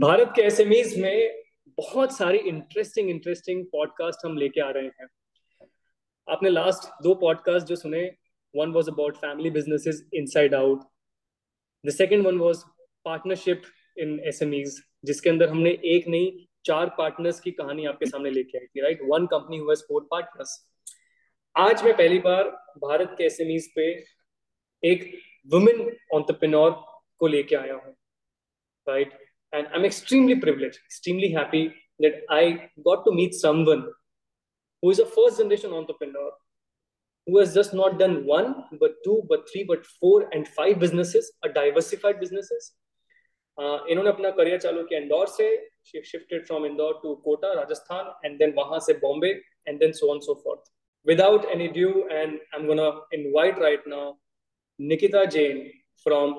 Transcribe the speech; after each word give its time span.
भारत 0.00 0.32
के 0.36 0.42
एसएमईज 0.42 0.98
में 0.98 1.42
बहुत 1.68 2.16
सारी 2.16 2.38
इंटरेस्टिंग 2.38 3.10
इंटरेस्टिंग 3.10 3.66
पॉडकास्ट 3.66 4.26
हम 4.26 4.36
लेके 4.36 4.60
आ 4.60 4.70
रहे 4.70 4.86
हैं। 4.86 5.06
आपने 6.30 6.50
लास्ट 6.50 7.02
दो 7.02 7.14
पॉडकास्ट 7.14 7.66
जो 7.66 7.76
सुने 7.76 8.16
one 8.56 8.72
was 8.72 8.88
about 8.88 9.16
family 9.16 9.50
businesses 9.50 10.08
inside 10.14 10.54
out 10.54 10.80
the 11.86 11.90
second 11.90 12.26
one 12.26 12.38
was 12.38 12.56
partnership 13.04 13.62
in 13.98 14.20
SMEs 14.20 14.82
जिसके 15.04 15.30
अंदर 15.30 15.48
हमने 15.48 15.70
एक 15.70 16.08
नहीं, 16.08 16.46
चार 16.64 16.88
पार्टनर्स 16.98 17.40
की 17.40 17.50
कहानी 17.50 17.84
आपके 17.84 18.06
सामने 18.06 18.30
लेके 18.30 18.58
आई 18.58 18.66
थी 18.66 18.80
राइट 18.80 18.98
वन 19.04 19.26
कंपनी 19.26 19.56
हुआ 19.56 19.74
फोर 19.74 20.08
पार्टनर्स 20.10 20.72
आज 21.56 21.84
मैं 21.84 21.96
पहली 21.96 22.18
बार 22.18 22.44
भारत 22.78 23.14
के 23.18 23.24
एसएमईज 23.24 23.72
पे 23.74 24.04
एक 24.84 25.18
वुमेन 25.46 25.96
ऑन्टरप्रेन्योर 26.14 26.70
को 27.18 27.26
लेके 27.26 27.56
आया 27.56 27.74
हूँ 27.74 27.96
right 28.88 29.27
And 29.53 29.67
I'm 29.73 29.85
extremely 29.85 30.35
privileged, 30.35 30.79
extremely 30.85 31.31
happy 31.31 31.73
that 31.99 32.21
I 32.29 32.69
got 32.83 33.05
to 33.05 33.11
meet 33.11 33.33
someone 33.33 33.85
who 34.81 34.89
is 34.89 34.99
a 34.99 35.05
first 35.05 35.37
generation 35.37 35.73
entrepreneur 35.73 36.31
who 37.27 37.39
has 37.39 37.53
just 37.53 37.73
not 37.73 37.99
done 37.99 38.25
one, 38.25 38.65
but 38.79 38.95
two, 39.03 39.23
but 39.29 39.49
three, 39.51 39.63
but 39.63 39.85
four 39.85 40.27
and 40.33 40.47
five 40.47 40.79
businesses, 40.79 41.31
a 41.43 41.49
diversified 41.49 42.19
businesses. 42.19 42.73
Uh, 43.57 43.77
इन्होंने 43.89 44.09
अपना 44.09 44.29
career 44.37 44.59
चालू 44.59 44.83
किया 44.83 44.99
इंदौर 44.99 45.27
से 45.29 45.45
shifted 45.85 46.45
from 46.45 46.65
Indore 46.65 46.93
to 47.01 47.13
Kota 47.25 47.51
Rajasthan 47.53 48.13
and 48.25 48.37
then 48.37 48.53
वहां 48.57 48.79
से 48.85 48.93
Bombay 49.01 49.29
and 49.67 49.79
then 49.79 49.91
so 49.99 50.09
on 50.11 50.19
so 50.27 50.33
forth 50.43 50.71
without 51.05 51.45
any 51.53 51.69
ado 51.69 51.87
and 52.17 52.39
i'm 52.53 52.65
going 52.65 52.77
to 52.77 52.91
invite 53.11 53.57
right 53.59 53.87
now 53.93 54.03
nikita 54.79 55.23
jain 55.35 55.57
from 56.03 56.35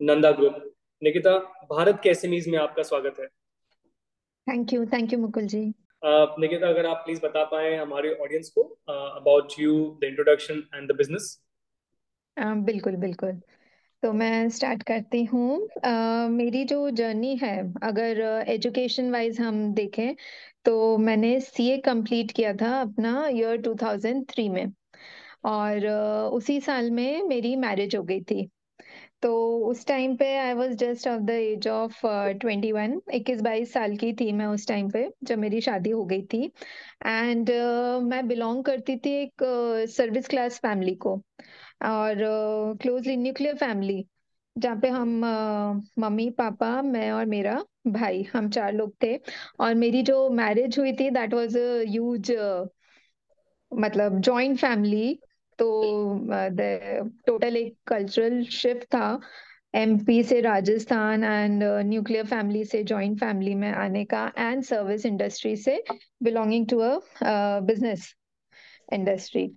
nanda 0.00 0.32
group 0.38 0.56
Nikita 1.03 1.37
Bharat 1.69 1.99
के 2.03 2.09
SMEs 2.09 2.47
में 2.47 2.59
आपका 2.59 2.83
स्वागत 2.83 3.15
है। 3.19 3.27
Thank 4.47 4.73
you 4.73 4.85
thank 4.85 5.13
you 5.13 5.19
Mukul 5.19 5.47
ji. 5.47 5.69
uh, 6.05 6.27
Nikita 6.39 6.67
अगर 6.67 6.85
आप 6.85 6.97
please 6.97 7.21
बता 7.21 7.43
पाए 7.43 7.75
हमारे 7.75 8.13
ऑडियंस 8.13 8.49
को 8.49 8.61
about 8.89 9.47
you 9.59 9.97
the 10.01 10.03
introduction 10.03 10.63
and 10.75 10.91
the 10.91 10.95
business 10.95 11.43
बिल्कुल 12.39 12.95
बिल्कुल। 12.95 13.41
तो 14.03 14.13
मैं 14.13 14.49
स्टार्ट 14.49 14.83
करती 14.83 15.23
हूँ। 15.23 15.67
uh, 15.67 16.29
मेरी 16.29 16.65
जो 16.65 16.89
जर्नी 16.89 17.35
है 17.35 17.73
अगर 17.83 18.45
एजुकेशन 18.47 19.05
uh, 19.05 19.11
वाइज 19.11 19.39
हम 19.39 19.73
देखें 19.73 20.15
तो 20.65 20.97
मैंने 20.97 21.39
सीए 21.39 21.77
कंप्लीट 21.77 22.31
किया 22.31 22.53
था 22.53 22.81
अपना 22.81 23.27
ईयर 23.27 23.57
2003 23.57 24.49
में। 24.49 24.73
और 25.45 25.79
uh, 25.79 26.33
उसी 26.33 26.61
साल 26.61 26.91
में 26.91 27.23
मेरी 27.23 27.55
मैरिज 27.55 27.95
हो 27.95 28.03
गई 28.03 28.21
थी। 28.21 28.49
तो 29.23 29.31
उस 29.67 29.85
टाइम 29.87 30.15
पे 30.17 30.25
I 30.37 30.53
was 30.53 30.71
just 30.77 31.07
of 31.07 31.21
the 31.21 31.29
age 31.29 31.67
of 31.67 31.99
twenty 32.39 32.71
one 32.71 33.01
इक्कीस 33.13 33.41
बाईस 33.41 33.73
साल 33.73 33.95
की 33.97 34.11
थी 34.13 34.31
मैं 34.31 34.45
उस 34.45 34.67
टाइम 34.67 34.89
पे 34.91 35.09
जब 35.23 35.37
मेरी 35.39 35.61
शादी 35.61 35.89
हो 35.89 36.03
गई 36.05 36.21
थी। 36.33 36.43
एंड 37.05 37.49
uh, 37.49 38.01
मैं 38.01 38.27
बिलोंग 38.27 38.63
करती 38.63 38.97
थी 38.97 39.11
एक 39.21 39.43
सर्विस 39.89 40.27
क्लास 40.27 40.59
फैमिली 40.59 40.95
को। 40.95 41.13
और 41.85 42.15
क्लोजली 42.81 43.17
न्यूक्लियर 43.17 43.55
फैमिली 43.55 44.05
जहाँ 44.55 44.79
पे 44.79 44.89
हम 44.89 45.19
uh, 45.21 45.81
मम्मी 45.99 46.29
पापा 46.29 46.81
मैं 46.81 47.11
और 47.11 47.25
मेरा 47.25 47.63
भाई 47.87 48.23
हम 48.33 48.49
चार 48.49 48.73
लोग 48.73 48.93
थे। 49.03 49.15
और 49.59 49.73
मेरी 49.75 50.01
जो 50.03 50.29
मैरिज 50.29 50.79
हुई 50.79 50.93
थी 50.93 51.09
दैट 51.09 51.33
वाज 51.33 51.57
अ 51.57 51.83
ह्यूज 51.87 52.31
मतलब 53.71 54.19
जॉइंट 54.19 54.57
फैमिली 54.59 55.19
तो 55.59 55.69
टोटल 57.27 57.57
एक 57.57 57.75
कल्चरल 57.87 58.43
शिफ्ट 58.43 58.83
था। 58.83 59.19
एमपी 59.75 60.23
से 60.23 60.39
राजस्थान 60.41 61.23
एंड 61.23 61.63
न्यूक्लियर 61.63 62.25
फैमिली 62.25 62.63
से 62.65 62.83
जॉइंट 62.83 63.19
फैमिली 63.19 63.55
में 63.55 63.71
आने 63.71 64.05
का 64.05 64.31
एंड 64.37 64.63
सर्विस 64.63 65.05
इंडस्ट्री 65.05 65.55
से 65.55 65.83
belonging 66.23 66.67
to 66.67 66.79
a 66.79 66.99
business 67.69 68.13
industry 68.93 69.47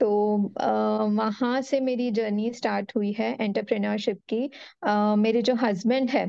तो 0.00 0.08
uh, 0.38 1.16
वहाँ 1.18 1.60
से 1.62 1.80
मेरी 1.80 2.10
जर्नी 2.10 2.52
स्टार्ट 2.52 2.92
हुई 2.96 3.12
है 3.12 3.36
एंटरप्रेन्योरशिप 3.40 4.20
की। 4.28 4.50
uh, 4.88 5.16
मेरे 5.18 5.42
जो 5.42 5.54
हस्बैंड 5.54 6.10
है 6.10 6.24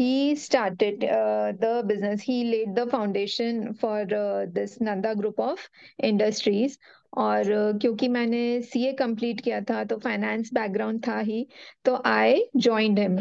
uh, 0.00 1.52
the 1.62 1.82
business 1.86 2.20
he 2.22 2.44
laid 2.44 2.74
the 2.74 2.86
foundation 2.86 3.74
for 3.74 3.96
uh, 4.14 4.46
this 4.52 4.80
nanda 4.80 5.14
group 5.14 5.38
of 5.38 5.68
industries 5.98 6.78
और 7.12 7.44
क्योंकि 7.80 8.08
मैंने 8.08 8.62
सीए 8.62 8.92
कंप्लीट 8.92 9.40
किया 9.40 9.60
था 9.60 9.84
तो 9.84 9.98
फाइनेंस 9.98 10.50
बैकग्राउंड 10.54 11.06
था 11.08 11.18
ही 11.18 11.46
तो 11.84 12.02
I 12.06 12.44
joined 12.56 12.98
him 12.98 13.18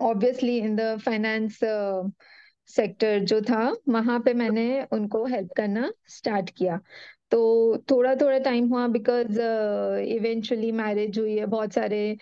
obviously 0.00 0.58
in 0.58 0.76
the 0.76 0.96
finance 1.04 1.58
sector 2.66 3.18
जो 3.18 3.40
था 3.40 3.76
वहाँ 3.88 4.18
पे 4.20 4.34
मैंने 4.34 4.86
उनको 4.92 5.24
हेल्प 5.26 5.50
करना 5.56 5.92
स्टार्ट 6.08 6.50
किया। 6.50 6.80
तो 7.30 7.38
थोड़ा 7.90 8.14
थोड़ा 8.14 8.38
टाइम 8.38 8.68
हुआ 8.68 8.86
बिकॉज़ 8.86 9.40
इवेंचुअली 10.00 10.72
मैरिज 10.72 11.18
हुई 11.18 11.36
है 11.38 11.46
बहुत 11.46 11.72
सारे 11.72 12.16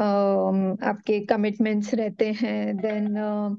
uh, 0.00 0.84
आपके 0.84 1.20
कमिटमेंट्स 1.20 1.94
रहते 1.94 2.32
हैं 2.32 2.76
देन 2.76 3.08
uh, 3.14 3.56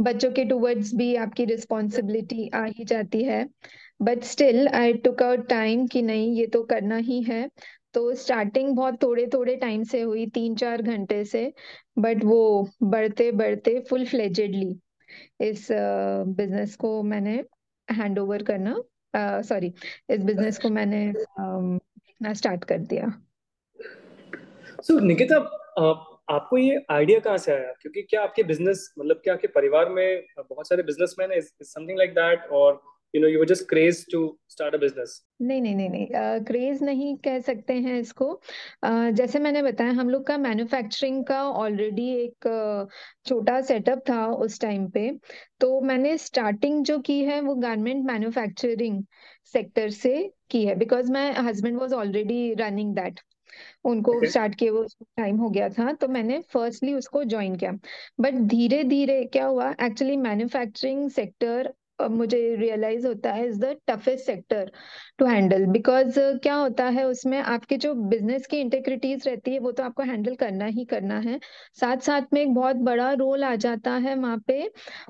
बच्चों 0.00 0.30
के 0.32 0.44
टूवर्ड्स 0.44 0.94
भी 0.94 1.14
आपकी 1.16 1.44
रिस्पॉन्सिबिलिटी 1.44 2.48
आ 2.48 2.64
ही 2.64 2.84
जाती 2.84 3.22
है। 3.24 3.48
But 4.00 4.22
still 4.24 4.68
I 4.68 4.92
took 5.04 5.22
out 5.22 5.48
time 5.48 5.86
कि 5.86 6.02
नहीं 6.02 6.32
ये 6.34 6.46
तो 6.46 6.62
करना 6.62 6.96
ही 6.96 7.22
है। 7.22 7.48
तो 7.94 8.14
स्टार्टिंग 8.14 8.74
बहुत 8.76 9.02
थोड़े 9.02 9.26
थोड़े 9.26 9.54
टाइम 9.56 9.84
से 9.84 10.00
हुई 10.00 10.26
तीन 10.26 10.54
चार 10.56 10.82
घंटे 10.82 11.24
से। 11.24 11.52
बट 11.98 12.24
वो 12.24 12.68
बढ़ते 12.82 13.30
बढ़ते 13.32 13.78
फुल 13.90 14.04
फ्लेजेडली 14.06 14.76
इस 15.40 15.66
बिज़नेस 15.70 16.72
uh, 16.72 16.76
को 16.76 17.02
मैंने 17.02 17.44
हैंड 17.88 18.18
ओवर 18.18 18.42
करना 18.42 18.74
सॉरी 19.16 19.70
uh, 19.70 20.14
इस 20.14 20.24
बिज़नेस 20.24 20.58
को 20.58 20.68
मैंने 20.68 21.06
देखना 21.06 22.30
um, 22.30 22.36
स्टार्ट 22.36 22.64
कर 22.64 22.78
दिया। 22.78 23.08
सो 24.82 24.94
so, 24.94 25.02
निकिता 25.02 25.36
uh, 25.78 25.96
आपको 26.30 26.58
ये 26.58 26.80
आइडिया 26.90 27.18
कहाँ 27.18 27.38
से 27.38 27.52
आया? 27.52 27.72
क्योंकि 27.80 28.02
क्या 28.02 28.22
आपके 28.22 28.42
बिज़नेस 28.42 28.92
मतलब 28.98 29.20
क्या 29.24 29.34
आपके 29.34 29.46
परिवार 29.46 29.88
में 29.88 30.24
बहुत 30.38 30.68
सारे 30.68 30.82
बिजनेसमैन 30.82 31.32
है? 31.32 31.40
समथिंग 31.40 31.98
लाइक 31.98 32.10
दैट 32.10 32.48
और 32.52 32.80
you 33.14 33.20
know 33.22 33.28
you 33.28 33.38
were 33.38 33.46
just 33.46 33.66
crazed 33.68 34.10
to 34.10 34.18
start 34.48 34.74
a 34.74 34.78
business. 34.78 35.22
नहीं 35.42 35.60
नहीं 35.62 35.74
नहीं 35.74 35.88
नहीं 35.90 36.44
क्रेज 36.44 36.82
नहीं 36.82 37.16
कह 37.24 37.38
सकते 37.40 37.74
हैं 37.74 37.98
इसको। 38.00 38.28
uh, 38.86 39.10
जैसे 39.12 39.38
मैंने 39.38 39.62
बताया 39.62 39.90
हम 39.90 40.10
लोग 40.10 40.26
का 40.26 40.36
मैन्युफैक्चरिंग 40.38 41.24
का 41.24 41.42
ऑलरेडी 41.60 42.08
एक 42.14 42.48
छोटा 43.26 43.60
सेटअप 43.60 44.02
था 44.10 44.26
उस 44.46 44.60
टाइम 44.60 44.88
पे। 44.88 45.10
तो 45.60 45.80
मैंने 45.80 46.16
स्टार्टिंग 46.18 46.84
जो 46.84 46.98
की 46.98 47.20
है 47.24 47.40
वो 47.40 47.54
गारमेंट 47.54 48.04
मैन्युफैक्चरिंग 48.06 49.02
सेक्टर 49.52 49.90
से 49.90 50.14
की 50.50 50.64
है 50.64 50.74
because 50.74 51.12
my 51.12 51.32
husband 51.48 51.78
was 51.78 51.94
already 51.94 52.52
running 52.60 52.94
that 52.94 53.20
उनको 53.84 54.20
स्टार्ट 54.24 54.54
किए 54.54 54.70
वो 54.70 54.84
टाइम 55.16 55.36
हो 55.36 55.48
गया 55.50 55.68
था 55.68 55.92
तो 55.92 56.08
मैंने 56.08 56.40
फर्स्टली 56.52 56.92
उसको 56.94 57.24
ज्वाइन 57.24 57.56
किया। 57.56 57.72
बट 58.20 58.34
धीरे 58.48 58.82
धीरे 58.84 59.24
क्या 59.32 59.44
हुआ 59.46 59.74
एक्चुअली 59.82 60.16
मैन्युफैक्चरिंग 60.16 61.08
सेक्टर 61.10 61.72
मुझे 62.00 62.38
रियलाइज़ 62.56 63.06
होता 63.06 63.32
है 63.32 63.46
is 63.48 63.58
the 63.60 63.74
toughest 63.88 64.24
sector 64.26 64.70
to 65.18 65.26
handle 65.26 65.64
because 65.68 66.18
क्या 66.42 66.54
होता 66.54 66.84
है, 66.86 67.04
उसमें 67.06 67.38
आपके 67.38 67.76
जो 67.76 67.92
बिज़नेस 67.94 68.46
की 68.46 68.60
इंटेग्रिटीज 68.60 69.26
रहती 69.28 69.52
है, 69.52 69.58
वो 69.58 69.72
तो 69.72 69.82
आपको 69.82 70.02
हैंडल 70.02 70.34
करना 70.36 70.64
ही 70.66 70.84
करना 70.84 71.18
है। 71.20 71.38
साथ 71.80 71.96
साथ 72.02 72.32
में 72.34 72.40
एक 72.42 72.54
बहुत 72.54 72.76
बड़ा 72.84 73.12
रोल 73.14 73.44
आ 73.44 73.54
जाता 73.56 73.94
है 73.96 74.14
वहाँ 74.16 74.38
पे 74.46 74.58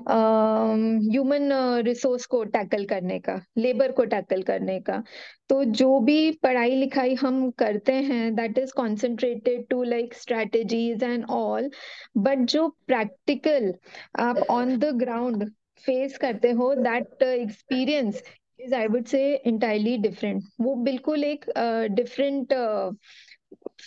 ह्यूमन 0.09 1.49
रिसोर्स 1.85 2.25
को 2.25 2.43
टैकल 2.45 2.85
करने 2.85 3.19
का 3.19 3.39
लेबर 3.57 3.91
को 3.91 4.05
टैकल 4.05 4.41
करने 4.43 4.79
का। 4.81 5.03
तो 5.49 5.63
जो 5.65 5.99
भी 5.99 6.31
पढ़ाई 6.43 6.75
लिखाई 6.75 7.13
हम 7.15 7.49
करते 7.59 7.93
हैं 7.93 8.35
that 8.35 8.57
is 8.57 8.73
concentrated 8.75 9.65
to 9.69 9.83
like 9.83 10.13
strategies 10.13 11.03
and 11.03 11.25
all 11.31 11.69
but 12.17 12.39
जो 12.49 12.67
प्रैक्टिकल 12.87 13.73
आप 14.19 14.37
ऑन 14.49 14.77
द 14.79 14.91
ग्राउंड 14.97 15.49
फेस 15.85 16.17
करते 16.17 16.51
हो 16.51 16.73
that 16.75 17.23
experience 17.23 18.21
is 18.59 18.75
I 18.75 18.87
would 18.87 19.05
say 19.05 19.35
entirely 19.35 19.97
different 19.97 20.43
वो 20.61 20.75
बिल्कुल 20.75 21.23
एक 21.23 21.45
डिफरेंट 21.91 22.53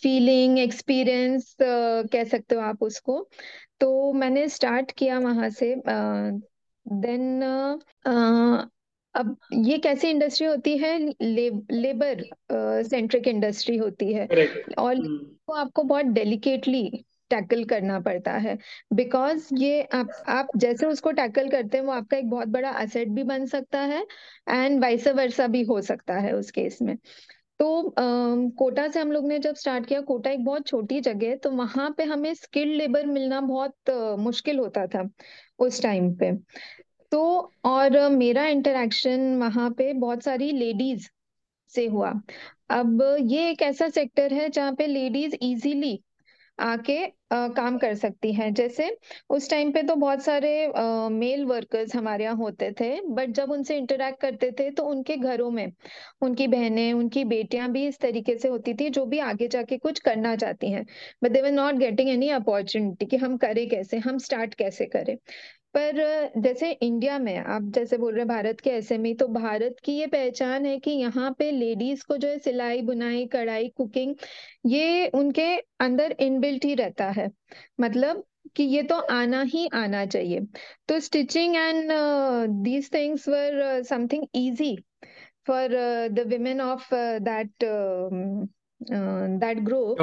फीलिंग 0.03 0.59
एक्सपीरियंस 0.59 1.57
कह 1.63 2.25
सकते 2.25 2.55
हो 2.55 2.61
आप 2.61 2.83
उसको। 2.83 3.29
तो 3.81 4.13
मैंने 4.13 4.49
स्टार्ट 4.49 4.93
किया 4.93 5.19
वहाँ 5.19 5.49
से 5.51 5.75
देन 6.87 7.41
uh, 7.41 7.79
uh, 8.11 8.69
अब 9.15 9.37
ये 9.53 9.79
कैसी 9.79 10.09
इंडस्ट्री 10.09 10.47
होती 10.47 10.77
है? 10.79 10.99
ले, 11.23 11.51
लेबर 11.71 12.23
सेंट्रिक 12.83 13.29
इंडस्ट्री 13.29 13.77
होती 13.77 14.13
है। 14.13 14.27
और 14.79 14.95
hmm. 14.97 15.59
आपको 15.59 15.83
बहुत 15.83 16.05
डेलिकेटली 16.05 17.05
टैकल 17.33 17.65
करना 17.65 17.99
पड़ता 18.01 18.33
है। 18.39 18.57
बिकॉज़ 18.93 19.49
ये 19.55 19.83
आप 19.95 20.11
आप 20.29 20.49
जैसे 20.57 20.87
उसको 20.87 21.11
टैकल 21.13 21.49
करते 21.51 21.79
हैं, 21.79 21.85
वो 21.85 21.93
आपका 21.93 22.17
एक 22.17 22.31
बहुत 22.31 22.49
बड़ा 22.49 22.71
असेट 22.71 23.09
भी 23.09 23.23
बन 23.25 23.47
सकता 23.47 23.81
है 23.83 24.07
एंड 24.49 24.81
वाइस 24.83 25.09
वर्सा 25.11 25.47
भी 25.49 25.63
हो 25.65 25.81
सकता 25.83 26.19
है 26.19 26.33
उस 26.33 26.51
केस 26.51 26.79
में। 26.83 26.97
तो 27.61 27.95
कोटा 28.59 28.87
से 28.89 29.01
हम 29.01 29.13
लोग 29.13 29.27
ने 29.27 29.39
जब 29.39 29.55
स्टार्ट 29.55 29.87
किया, 29.87 30.01
कोटा 30.01 30.31
एक 30.31 30.45
बहुत 30.45 30.67
छोटी 30.67 31.01
जगह 31.01 31.29
है 31.29 31.37
तो 31.37 31.51
वहाँ 31.51 31.91
पे 31.99 32.05
हमें 32.05 32.33
स्किल्ड 32.35 32.75
लेबर 32.75 33.07
मिलना 33.07 33.41
बहुत 33.41 33.91
मुश्किल 34.21 34.59
होता 34.59 34.87
था 34.87 35.09
उस 35.59 35.83
टाइम 35.83 36.13
पे। 36.15 36.33
तो 37.13 37.53
और 37.65 38.09
मेरा 38.11 38.47
इंटरेक्शन 38.47 39.21
वहाँ 39.37 39.71
पे 39.71 39.93
बहुत 39.95 40.23
सारी 40.23 40.51
लेडीज़ 40.53 41.09
से 41.73 41.87
हुआ। 41.87 42.13
अब 42.71 43.03
ये 43.21 43.49
एक 43.51 43.63
ऐसा 43.63 43.89
सेक्टर 43.89 44.33
है 44.33 44.49
जहाँ 44.49 44.73
पे 44.75 44.87
लेडीज़ 44.87 45.35
इजीली 45.43 46.01
आके 46.59 46.97
आ, 47.33 47.49
काम 47.49 47.77
कर 47.79 47.95
सकती 47.95 48.33
हैं। 48.33 48.53
जैसे 48.55 48.89
उस 49.31 49.49
टाइम 49.51 49.71
पे 49.73 49.83
तो 49.83 49.95
बहुत 49.97 50.23
सारे 50.25 50.51
आ, 50.67 51.09
मेल 51.09 51.45
वर्कर्स 51.45 51.95
हमारे 51.97 52.25
यहाँ 52.25 52.37
होते 52.37 52.71
थे 52.81 52.91
बट 53.11 53.31
जब 53.31 53.51
उनसे 53.51 53.77
इंटरेक्ट 53.79 54.21
करते 54.21 54.51
थे 54.59 54.71
तो 54.71 54.85
उनके 54.85 55.17
घरों 55.17 55.51
में 55.51 55.67
उनकी 56.23 56.47
बहनें 56.49 56.93
उनकी 56.93 57.25
बेटियाँ 57.25 57.69
भी 57.73 57.87
इस 57.89 57.99
तरीके 58.01 58.37
से 58.39 58.49
होती 58.49 58.75
थी 58.75 58.89
जो 58.91 59.05
भी 59.07 59.19
आगे 59.21 59.49
जाके 59.49 59.79
कुछ 59.79 59.99
करना 60.01 60.35
चाहती 60.37 60.71
हैं। 60.73 60.85
But 61.25 61.33
they 61.33 61.43
were 61.43 61.51
not 61.53 61.75
getting 61.77 62.09
any 62.11 62.29
opportunity 62.33 63.07
कि 63.07 63.17
हम 63.17 63.37
करें 63.39 63.69
कैसे 63.69 63.99
हम 64.01 64.19
स्टार्ट 64.21 64.55
कैसे 64.55 64.87
करें। 64.87 65.17
पर 65.75 65.97
जैसे 66.39 66.71
इंडिया 66.73 67.19
में 67.19 67.37
आप 67.39 67.63
जैसे 67.75 67.97
बोल 67.99 68.15
रहे 68.15 68.25
भारत 68.25 68.61
के 68.61 68.71
एसएमई 68.71 69.15
तो 69.15 69.27
भारत 69.29 69.77
की 69.85 69.93
ये 69.93 70.07
पहचान 70.07 70.67
है 70.67 70.79
कि 70.79 70.91
यहाँ 70.91 71.31
पे 71.39 71.51
लेडीज़ 71.51 72.05
को 72.09 72.17
जो 72.17 72.29
है 72.29 72.39
सिलाई, 72.39 72.83
बुनाई, 72.83 73.27
कढ़ाई, 73.27 73.69
कुकिंग, 73.69 74.15
ये 74.67 75.09
उनके 75.15 75.47
अंदर 75.81 76.17
इनबिल्ट 76.21 76.65
ही 76.65 76.75
रहता 76.75 77.09
है। 77.11 77.29
मतलब 77.81 78.25
कि 78.57 78.63
ये 78.65 78.83
तो 78.83 78.99
आना 79.13 79.43
ही 79.43 79.67
आना 79.75 80.05
चाहिए। 80.07 80.41
तो 80.89 80.99
stitching 81.01 81.57
and 81.57 81.93
these 82.65 82.93
things 82.95 83.29
were 83.29 83.83
something 83.83 84.27
easy 84.35 84.77
for 85.47 85.69
the 86.13 86.25
women 86.29 86.61
of 86.61 86.89
that 86.95 87.65
that 88.91 89.59
group 89.59 90.01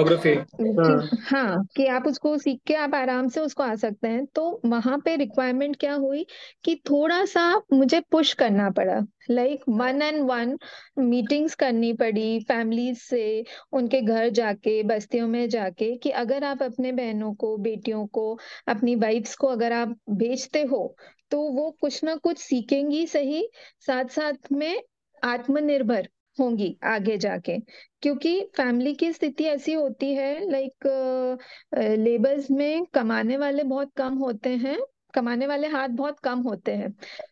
हाँ। 1.23 1.65
कि 1.75 1.85
आप 1.85 2.07
उसको 2.07 2.37
सीख 2.37 2.59
के 2.67 2.75
आप 2.75 2.95
आराम 2.95 3.27
से 3.27 3.41
उसको 3.41 3.63
आ 3.63 3.75
सकते 3.75 4.07
हैं। 4.07 4.25
तो 4.25 4.61
वहाँ 4.65 4.97
पे 5.05 5.15
रिक्वायरमेंट 5.15 5.75
क्या 5.75 5.93
हुई 5.93 6.25
कि 6.65 6.75
थोड़ा 6.75 7.25
सा 7.25 7.61
मुझे 7.73 7.99
पुश 7.99 8.33
करना 8.33 8.69
पड़ा। 8.69 8.99
Like 9.31 9.63
one 9.69 10.01
and 10.01 10.21
one 10.23 10.57
meetings 10.99 11.55
करनी 11.55 11.93
पड़ी 11.93 12.39
फैमिली 12.39 12.93
से 12.95 13.45
उनके 13.71 14.01
घर 14.01 14.29
जाके 14.29 14.83
बस्तियों 14.83 15.27
में 15.27 15.49
जाके 15.49 15.95
कि 15.95 16.09
अगर 16.09 16.43
आप 16.43 16.63
अपने 16.63 16.91
बहनों 16.91 17.33
को 17.33 17.57
बेटियों 17.57 18.07
को 18.07 18.39
अपनी 18.67 18.95
वाइफ्स 18.95 19.35
को 19.35 19.47
अगर 19.47 19.73
आप 19.73 19.95
भेजते 20.09 20.63
हो 20.63 20.95
तो 21.31 21.41
वो 21.41 21.77
कुछ 21.81 22.03
ना 22.03 22.15
कुछ 22.15 22.37
सीखेंगी 22.37 23.07
सही 23.07 23.49
साथ 23.79 24.05
साथ 24.05 24.51
में 24.51 24.81
आत्मनिर्भर। 25.23 26.09
होंगी 26.39 26.75
आगे 26.85 27.17
जाके। 27.17 27.57
क्योंकि 28.01 28.39
फैमिली 28.57 28.93
की 28.93 29.11
स्थिति 29.13 29.43
ऐसी 29.45 29.73
होती 29.73 30.13
है 30.13 30.49
लाइक 30.51 30.87
लेबर्स 31.99 32.49
में 32.51 32.85
कमाने 32.93 33.37
वाले 33.37 33.63
बहुत 33.65 33.91
कम 33.97 34.13
होते 34.17 34.49
हैं, 34.49 34.77
कमाने 35.13 35.47
वाले 35.47 35.67
हाथ 35.67 35.89
बहुत 35.89 36.19
कम 36.19 36.39
होते 36.41 36.71
हैं। 36.71 36.91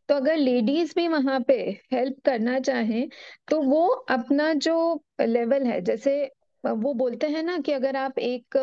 तो 0.10 0.16
अगर 0.16 0.38
लेडीज़ 0.38 0.94
भी 0.96 1.08
वहाँ 1.08 1.40
पे 1.48 1.56
हेल्प 1.94 2.20
करना 2.26 2.60
चाहें 2.60 3.08
तो 3.50 3.62
वो 3.62 3.88
अपना 3.88 4.52
जो 4.56 5.04
लेवल 5.22 5.64
है, 5.64 5.82
जैसे 5.82 6.24
वो 6.64 6.94
बोलते 6.94 7.28
हैं 7.28 7.44
ना 7.44 7.58
कि 7.60 7.72
अगर 7.72 7.96
आप 7.96 8.20
एक 8.20 8.58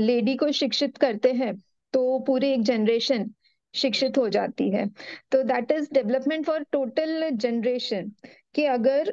लेडी 0.00 0.34
को 0.36 0.50
शिक्षित 0.52 0.96
करते 0.96 1.32
हैं 1.32 1.54
तो 1.94 2.18
पूरी 2.26 2.50
एक 2.52 2.62
जनरेशन 2.62 3.30
शिक्षित 3.74 4.18
हो 4.18 4.28
जाती 4.28 4.68
है। 4.70 4.86
तो 5.32 5.42
that 5.42 5.70
is 5.72 5.88
development 5.92 6.44
for 6.46 6.64
total 6.72 7.28
generation 7.32 8.10
कि 8.54 8.64
अगर 8.66 9.12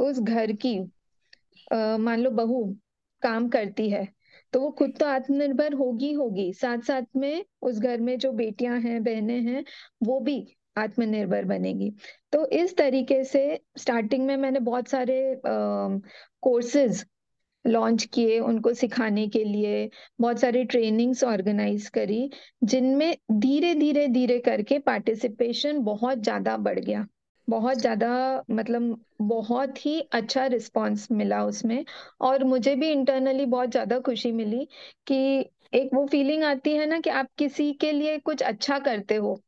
उस 0.00 0.20
घर 0.20 0.52
की 0.64 0.78
मान 1.70 2.20
लो 2.20 2.30
बहू 2.32 2.64
काम 3.22 3.48
करती 3.48 3.88
है 3.90 4.06
तो 4.52 4.60
वो 4.60 4.70
खुद 4.70 4.92
तो 5.00 5.06
आत्मनिर्भर 5.06 5.72
होगी 5.74 6.12
होगी। 6.12 6.52
साथ 6.52 6.78
साथ 6.78 7.02
में 7.16 7.44
उस 7.62 7.78
घर 7.78 8.00
में 8.00 8.18
जो 8.18 8.30
बेटियाँ 8.32 8.78
हैं, 8.80 9.02
बहनें 9.04 9.40
हैं, 9.42 9.64
वो 10.02 10.18
भी 10.20 10.36
आत्मनिर्भर 10.76 11.44
बनेगी। 11.44 11.90
तो 12.32 12.46
इस 12.48 12.76
तरीके 12.76 13.22
से 13.24 13.60
स्टार्टिंग 13.78 14.26
में 14.26 14.36
मैंने 14.36 14.60
बहुत 14.60 14.88
सारे 14.88 15.40
कोर्सेज 15.44 17.04
लॉन्च 17.64 18.04
किए 18.04 18.38
उनको 18.40 18.72
सिखाने 18.74 19.26
के 19.28 19.42
लिए। 19.44 19.88
बहुत 20.20 20.40
सारी 20.40 20.64
ट्रेनिंग्स 20.66 21.24
ऑर्गेनाइज 21.24 21.88
करी, 21.88 22.30
जिनमें 22.64 23.16
धीरे 23.32 23.74
धीरे 23.74 24.06
धीरे 24.08 24.38
करके 24.40 24.78
पार्टिसिपेशन 24.80 25.80
बहुत 25.82 26.18
ज़्यादा 26.18 26.56
बढ़ 26.58 26.78
गया। 26.78 27.06
बहुत 27.48 27.78
ज़्यादा 27.78 28.08
मतलब 28.50 28.98
बहुत 29.22 29.84
ही 29.86 30.00
अच्छा 30.12 30.46
रिस्पांस 30.48 31.06
मिला 31.12 31.42
उसमें 31.44 31.84
और 32.20 32.44
मुझे 32.44 32.74
भी 32.76 32.90
इंटरनली 32.92 33.46
बहुत 33.48 33.70
ज़्यादा 33.70 33.98
खुशी 34.00 34.32
मिली 34.32 34.64
कि 35.06 35.16
एक 35.74 35.90
वो 35.94 36.06
फीलिंग 36.06 36.44
आती 36.44 36.74
है 36.76 36.86
ना 36.86 37.00
कि 37.00 37.10
आप 37.12 37.28
किसी 37.38 37.72
के 37.76 37.92
लिए 37.92 38.18
कुछ 38.20 38.42
अच्छा 38.44 38.78
करते 38.80 39.14
हो। 39.16 39.40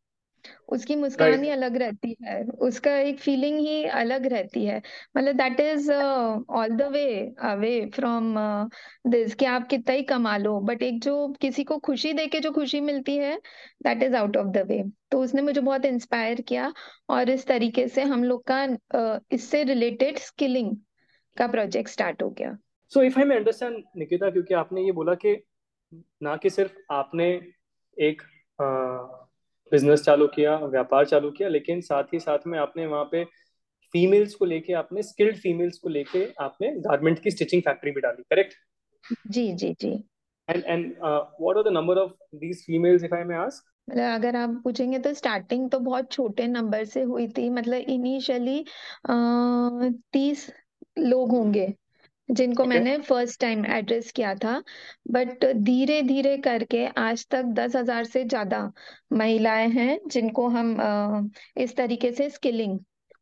उसकी 0.69 0.94
मुस्कान 0.96 1.44
ही 1.44 1.50
अलग 1.50 1.76
रहती 1.76 2.17
है 2.25 2.44
उसका 2.44 2.96
एक 2.99 3.19
फीलिंग 3.19 3.58
ही 3.58 3.85
अलग 3.85 4.26
रहती 4.26 4.64
है। 4.64 4.82
मतलब 5.17 5.37
that 5.37 5.61
is 5.61 5.93
all 5.93 6.69
the 6.69 6.82
way 6.82 7.35
away 7.43 7.90
from 7.94 8.35
this 9.06 9.35
कि 9.35 9.44
आप 9.44 9.67
कितना 9.69 9.94
ही 9.94 10.02
कमा 10.02 10.37
लो 10.37 10.61
बट 10.61 10.82
एक 10.82 11.00
जो 11.02 11.29
किसी 11.40 11.64
को 11.64 11.79
खुशी 11.79 12.12
दे 12.12 12.26
के 12.26 12.40
जो 12.40 12.52
खुशी 12.52 12.81
मिलती 12.81 13.17
है 13.17 13.37
that 13.82 14.02
is 14.02 14.17
out 14.17 14.37
of 14.37 14.46
the 14.46 14.58
way 14.58 14.85
तो 15.11 15.20
उसने 15.20 15.43
मुझे 15.43 15.61
बहुत 15.61 15.85
इंस्पायर 15.85 16.41
किया 16.41 16.73
और 17.11 17.31
इस 17.31 17.46
तरीके 17.46 17.88
से 17.88 18.02
हम 18.02 18.25
लोग 18.25 18.44
का 18.50 18.67
uh, 18.67 19.20
इससे 19.32 19.62
रिलेटेड 19.64 20.19
स्किलिंग 20.19 20.76
का 21.37 21.46
प्रोजेक्ट 21.46 21.91
स्टार्ट 21.91 22.23
हो 22.23 22.31
गया। 22.31 22.56
So 22.88 23.02
if 23.02 23.19
I 23.19 23.25
may 23.25 23.37
understand 23.37 23.84
Nikita 23.96 24.31
क्योंकि 24.31 24.55
आपने 24.55 24.82
ये 24.82 24.93
बोला 24.93 25.14
कि 25.14 25.43
ना 26.23 26.37
कि 26.37 26.50
सिर्फ़ 26.50 26.73
आपने 26.91 27.29
एक 27.96 28.23
uh, 28.62 29.28
बिज़नेस 29.73 30.03
चालू 30.03 30.26
किया 30.26 30.56
व्यापार 30.56 31.06
चालू 31.06 31.31
किया 31.31 31.49
लेकिन 31.49 31.81
साथ 31.81 32.15
ही 32.15 32.20
साथ 32.20 32.47
में 32.47 32.59
आपने 32.59 32.87
वहाँ 32.87 33.05
पे 33.05 33.25
फीमेल्स 33.94 34.35
को 34.35 34.44
लेके 34.44 34.73
आपने 34.73 35.03
स्किल्ड 35.03 35.37
फीमेल्स 35.37 35.79
को 35.79 35.88
लेके 35.88 36.26
आपने 36.41 36.70
गारमेंट 36.81 37.19
की 37.19 37.31
स्टिचिंग 37.31 37.62
फैक्ट्री 37.62 37.91
भी 37.91 38.00
डाली 38.00 38.23
करेक्ट 38.23 38.55
जी 39.26 39.53
जी 39.53 39.75
जी। 39.81 40.05
And 40.49 40.65
and 40.67 40.94
what 41.05 41.56
are 41.56 41.62
the 41.62 41.69
number 41.69 41.99
of 41.99 42.12
these 42.35 42.65
females 42.67 43.05
if 43.05 43.15
I 43.15 43.25
may 43.25 43.35
ask 43.35 43.65
मतलब 43.91 44.15
अगर 44.15 44.37
आप 44.37 44.61
पूछेंगे 44.65 44.99
तो 44.99 45.12
स्टार्टिंग 45.15 45.70
तो 45.70 45.79
बहुत 45.79 46.12
छोटे 46.12 46.47
नंबर 46.47 46.85
से 46.85 47.03
हुई 47.03 47.29
थी 47.29 47.49
मतलब 47.50 47.75
इनिशियली 47.75 48.65
तीस 50.12 50.50
लोग 50.99 51.31
होंगे। 51.31 51.75
जिनको 52.31 52.63
okay. 52.63 52.75
मैंने 52.75 52.97
फ़र्स्ट 52.99 53.41
टाइम 53.41 53.65
एड्रेस 53.67 54.11
किया 54.13 54.35
था 54.35 54.63
बट 55.11 55.45
धीरे 55.57 56.01
धीरे 56.03 56.37
करके 56.39 56.87
आज 56.99 57.27
तक 57.31 57.45
दस 57.55 57.77
हज़ार 57.77 58.05
से 58.05 58.25
ज़्यादा 58.25 58.71
महिलाएँ 59.13 59.69
हैं 59.69 59.99
जिनको 60.07 60.49
हम 60.49 61.31
इस 61.56 61.77
तरीके 61.77 62.13
से 62.13 62.29
स्किलिंग 62.31 62.79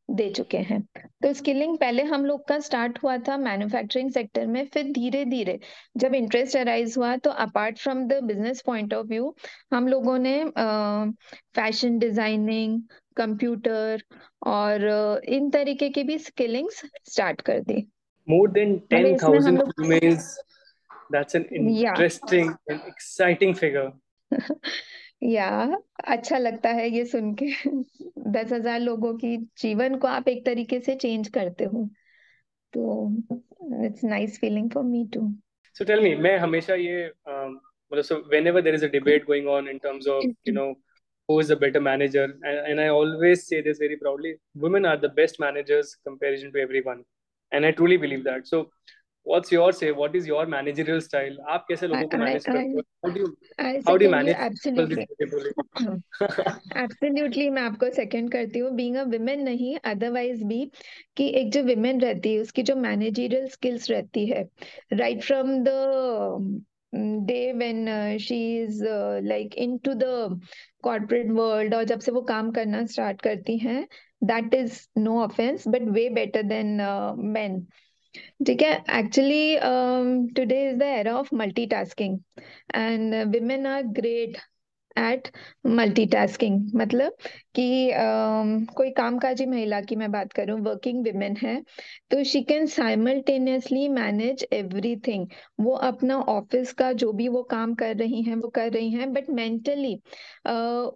दे 0.09 0.29
चुके 0.31 0.59
हैं 0.59 0.81
तो 1.23 1.33
स्किलिंग 1.33 1.77
पहले 1.79 2.03
हम 2.03 2.25
लोग 2.25 2.47
का 2.49 2.59
स्टार्ट 2.59 2.99
हुआ 3.03 3.17
था 3.19 3.37
मैन्युफैक्चरिंग 3.37 4.11
सेक्टर 4.11 4.47
में 4.47 4.65
फिर 4.67 4.93
धीरे 4.93 5.25
धीरे 5.25 5.59
जब 5.97 6.15
इंटरेस्ट 6.15 6.57
अराइज 6.57 6.95
हुआ 6.99 7.17
तो 7.17 7.31
apart 7.47 7.79
from 7.79 8.07
the 8.09 8.21
business 8.25 8.63
point 8.67 8.95
of 8.95 9.07
view 9.07 9.35
हम 9.73 9.89
लोगों 9.89 10.19
ने 10.19 10.39
फ़ैशन 11.57 11.99
डिज़ाइनिंग 11.99 12.81
कंप्यूटर 13.17 14.03
और 14.47 14.89
इन 15.29 15.51
तरीके 15.51 15.89
की 15.89 16.03
भी 16.03 16.19
स्किलिंग्स 16.19 16.83
स्टार्ट 17.05 17.41
कर 17.41 17.61
दी 17.61 17.87
more 18.27 18.49
than 18.49 18.83
10,000 18.91 19.63
females. 19.79 20.39
That's 21.11 21.35
an 21.35 21.45
interesting 21.45 22.47
yeah. 22.47 22.75
and 22.75 22.83
exciting 22.87 23.55
figure. 23.55 23.93
या 25.23 25.51
अच्छा 26.09 26.39
लगता 26.39 26.69
है 26.79 26.89
ये 26.91 27.05
सुन 27.07 27.35
के 27.43 27.47
दस 28.33 28.53
हज़ार 28.53 28.81
लोगों 28.81 29.13
की 29.19 29.37
जीवन 29.59 29.95
को 29.99 30.09
आप 30.09 30.29
एक 30.29 30.45
तरीके 30.47 30.81
से 30.81 30.95
चेंज 30.95 31.29
करते 31.37 31.65
हो 31.65 31.89
तो 32.73 32.83
it's 33.87 34.05
nice 34.05 34.39
feeling 34.41 34.71
for 34.71 34.83
me 34.85 35.05
to 35.15 35.21
so 35.77 35.85
tell 35.85 36.01
me 36.03 36.15
मैं 36.27 36.37
हमेशा 36.39 36.75
ये 36.75 37.07
मतलब 37.29 38.03
so 38.05 38.17
whenever 38.31 38.63
there 38.63 38.75
is 38.75 38.85
a 38.85 38.89
debate 38.99 39.25
going 39.27 39.49
on 39.49 39.69
in 39.69 39.79
terms 39.85 40.09
of 40.09 40.25
you 40.25 40.55
know 40.55 40.73
who 41.29 41.37
is 41.43 41.49
a 41.51 41.57
better 41.57 41.81
manager 41.85 42.25
and, 42.49 42.59
and 42.71 42.81
i 42.81 42.89
always 42.97 43.41
say 43.47 43.61
this 43.61 43.79
very 43.79 43.97
proudly 44.03 44.31
women 44.65 44.85
are 44.91 44.97
the 44.97 45.09
best 45.17 45.41
managers 45.45 45.89
comparison 46.09 46.53
to 46.53 46.61
everyone 46.65 47.01
and 47.52 47.66
i 47.66 47.72
truly 47.72 47.98
believe 47.98 48.24
that 48.24 48.48
so 48.48 48.70
what's 49.26 49.52
your 49.52 49.72
say 49.72 49.92
what 49.92 50.16
is 50.16 50.28
your 50.28 50.46
managerial 50.46 51.02
style 51.02 51.36
aap 51.56 51.68
kaise 51.70 51.84
logo 51.90 52.08
ko 52.14 52.20
manage 52.22 52.46
karte 52.46 52.78
ho 52.78 52.84
how 53.04 53.12
do 53.16 53.20
you 53.24 53.28
how 53.88 53.96
do 53.98 54.06
you 54.06 54.14
manage 54.14 54.40
absolutely 54.46 55.06
absolutely 56.86 57.50
मैं 57.50 57.62
आपको 57.62 57.90
second 57.96 58.32
करती 58.32 58.60
हूँ 58.60 58.72
being 58.76 58.96
a 58.96 59.04
women 59.12 59.44
नहीं 59.44 59.76
otherwise 59.84 60.44
भी 60.44 60.60
कि 61.18 61.28
एक 61.42 61.52
जो 61.52 61.64
women 61.64 62.02
रहती 62.02 62.34
है 62.34 62.42
उसकी 62.42 62.64
जो 62.64 62.76
मैनेजरियल 62.76 63.48
स्किल्स 63.50 63.90
रहती 63.92 64.26
है 64.26 64.44
right 64.94 65.24
from 65.24 65.58
the 65.68 66.64
day 67.28 67.52
when 67.54 68.18
she 68.22 68.40
is 68.64 68.82
like 69.24 69.56
into 69.56 69.94
the 69.94 70.40
corporate 70.84 71.32
world 71.32 71.76
और 71.76 71.84
जब 71.84 72.00
से 72.00 72.12
वो 72.12 72.22
काम 72.32 72.52
करना 72.52 72.86
स्टार्ट 72.86 73.22
करती 73.22 73.58
हैं 73.58 73.88
that 74.23 74.55
is 74.55 74.81
no 74.99 75.19
offence 75.23 75.69
but 75.69 75.83
way 75.91 76.09
better 76.11 76.43
than 76.45 76.77
men 77.33 77.61
ठीक 78.47 78.63
है? 78.63 78.73
Actually 78.99 79.57
today 80.37 80.63
is 80.71 80.77
the 80.79 80.83
era 80.83 81.15
of 81.19 81.35
multitasking 81.35 82.19
and 82.75 83.15
women 83.33 83.67
are 83.67 83.83
great 83.99 84.37
at 84.97 85.29
multitasking 85.67 86.61
मतलब 86.75 87.17
कि 87.57 87.65
uh, 87.91 88.75
कोई 88.75 88.91
कामकाजी 88.91 89.47
महिला 89.47 89.81
की 89.81 89.97
मैं 89.97 90.11
बात 90.13 90.33
करूँ 90.33 90.59
वर्किंग 90.61 91.03
विमेन 91.05 91.37
है 91.43 91.55
तो 92.11 92.23
she 92.25 92.43
can 92.43 92.67
simultaneously 92.67 93.89
manage 93.89 94.47
everything 94.53 95.27
वो 95.61 95.73
अपना 95.87 96.19
ऑफ़िस 96.31 96.73
का 96.73 96.93
जो 96.95 97.13
भी 97.13 97.29
वो 97.29 97.43
काम 97.43 97.75
कर 97.75 97.97
रही 97.97 98.23
हैं 98.23 98.37
वो 98.37 98.49
कर 98.49 98.71
रही 98.73 98.91
हैं 98.91 99.13
बट 99.13 99.31
मेंटली 99.31 99.95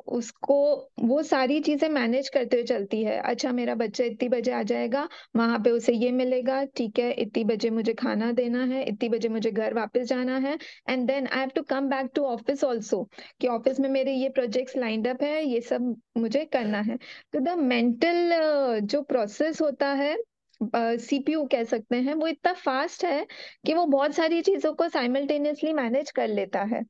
उसको 0.09 0.59
वो 1.05 1.23
सारी 1.23 1.61
चीज़ें 1.61 1.89
मैनेज 1.89 2.29
करते 2.29 2.57
हुए 2.57 2.65
चलती 2.65 3.03
है। 3.05 3.19
अच्छा 3.23 3.53
मेरा 3.53 3.75
बच्चा 3.75 4.05
इतनी 4.05 4.29
बजे 4.29 4.53
आ 4.53 4.63
जाएगा 4.63 5.09
वहाँ 5.37 5.59
पे 5.59 5.71
उसे 5.71 5.93
ये 5.95 6.11
मिलेगा 6.13 6.63
ठीक 6.77 6.99
है 6.99 7.11
इतनी 7.13 7.45
बजे 7.45 7.71
मुझे 7.71 7.95
खाना 7.95 8.31
देना 8.33 8.65
है 8.65 8.85
इतनी 8.85 9.09
बजे 9.09 9.29
मुझे 9.29 9.51
घर 9.51 9.75
वापस 9.75 10.07
जाना 10.09 10.37
है 10.39 10.57
and 10.89 11.07
then 11.07 11.27
I 11.27 11.41
have 11.41 11.51
to 11.55 11.63
come 11.71 11.89
back 11.89 12.11
to 12.15 12.25
office 12.27 12.65
also 12.65 13.03
कि 13.41 13.49
ऑफ़िस 13.49 13.81
में 13.81 13.89
मेरे 13.89 14.13
ये 14.15 14.29
प्रोजेक्ट्स 14.31 14.77
लाइंड 14.77 15.09
अप 15.09 15.23
है 15.23 15.45
ये 15.45 15.61
सब 15.61 15.95
मुझे 16.19 16.45
करना 16.53 16.81
है। 16.83 16.97
तो 17.33 17.41
द 17.41 17.59
मेंटल 17.61 18.81
जो 18.83 19.03
प्रोसेस 19.05 19.61
होता 19.61 19.93
है 19.95 20.17
सीपीयू 20.61 21.45
कह 21.47 21.63
सकते 21.65 21.97
हैं, 21.97 22.15
वो 22.15 22.27
इतना 22.29 22.53
फास्ट 22.55 23.05
है 23.05 23.27
कि 23.67 23.75
वो 23.75 23.85
बहुत 23.89 24.15
सारी 24.15 24.41
चीज़ों 24.43 24.73
को 24.75 24.89
साइमल्टेनियसली 24.89 25.73
मैनेज 25.73 26.11
कर 26.11 26.29
लेता 26.29 26.63
है। 26.65 26.83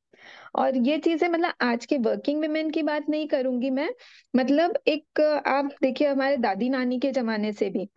और 0.57 0.77
ये 0.79 0.97
चीज़ें 0.99 1.29
मतलब 1.29 1.53
आज 1.63 1.85
के 1.87 1.99
वर्किंग 1.99 2.41
वुमेन 2.43 2.71
की 2.71 2.83
बात 2.83 3.09
नहीं 3.11 3.29
करूँगी 3.29 3.71
मैं। 3.71 3.89
मतलब 4.35 4.79
एक, 4.89 5.21
आप 5.47 5.71
देखिए 5.83 6.09
हमारे 6.09 6.37
दादी 6.39 6.69
नानी 6.69 6.99
के 7.01 7.11
जमाने 7.13 7.53
से 7.53 7.71
भी, 7.71 7.89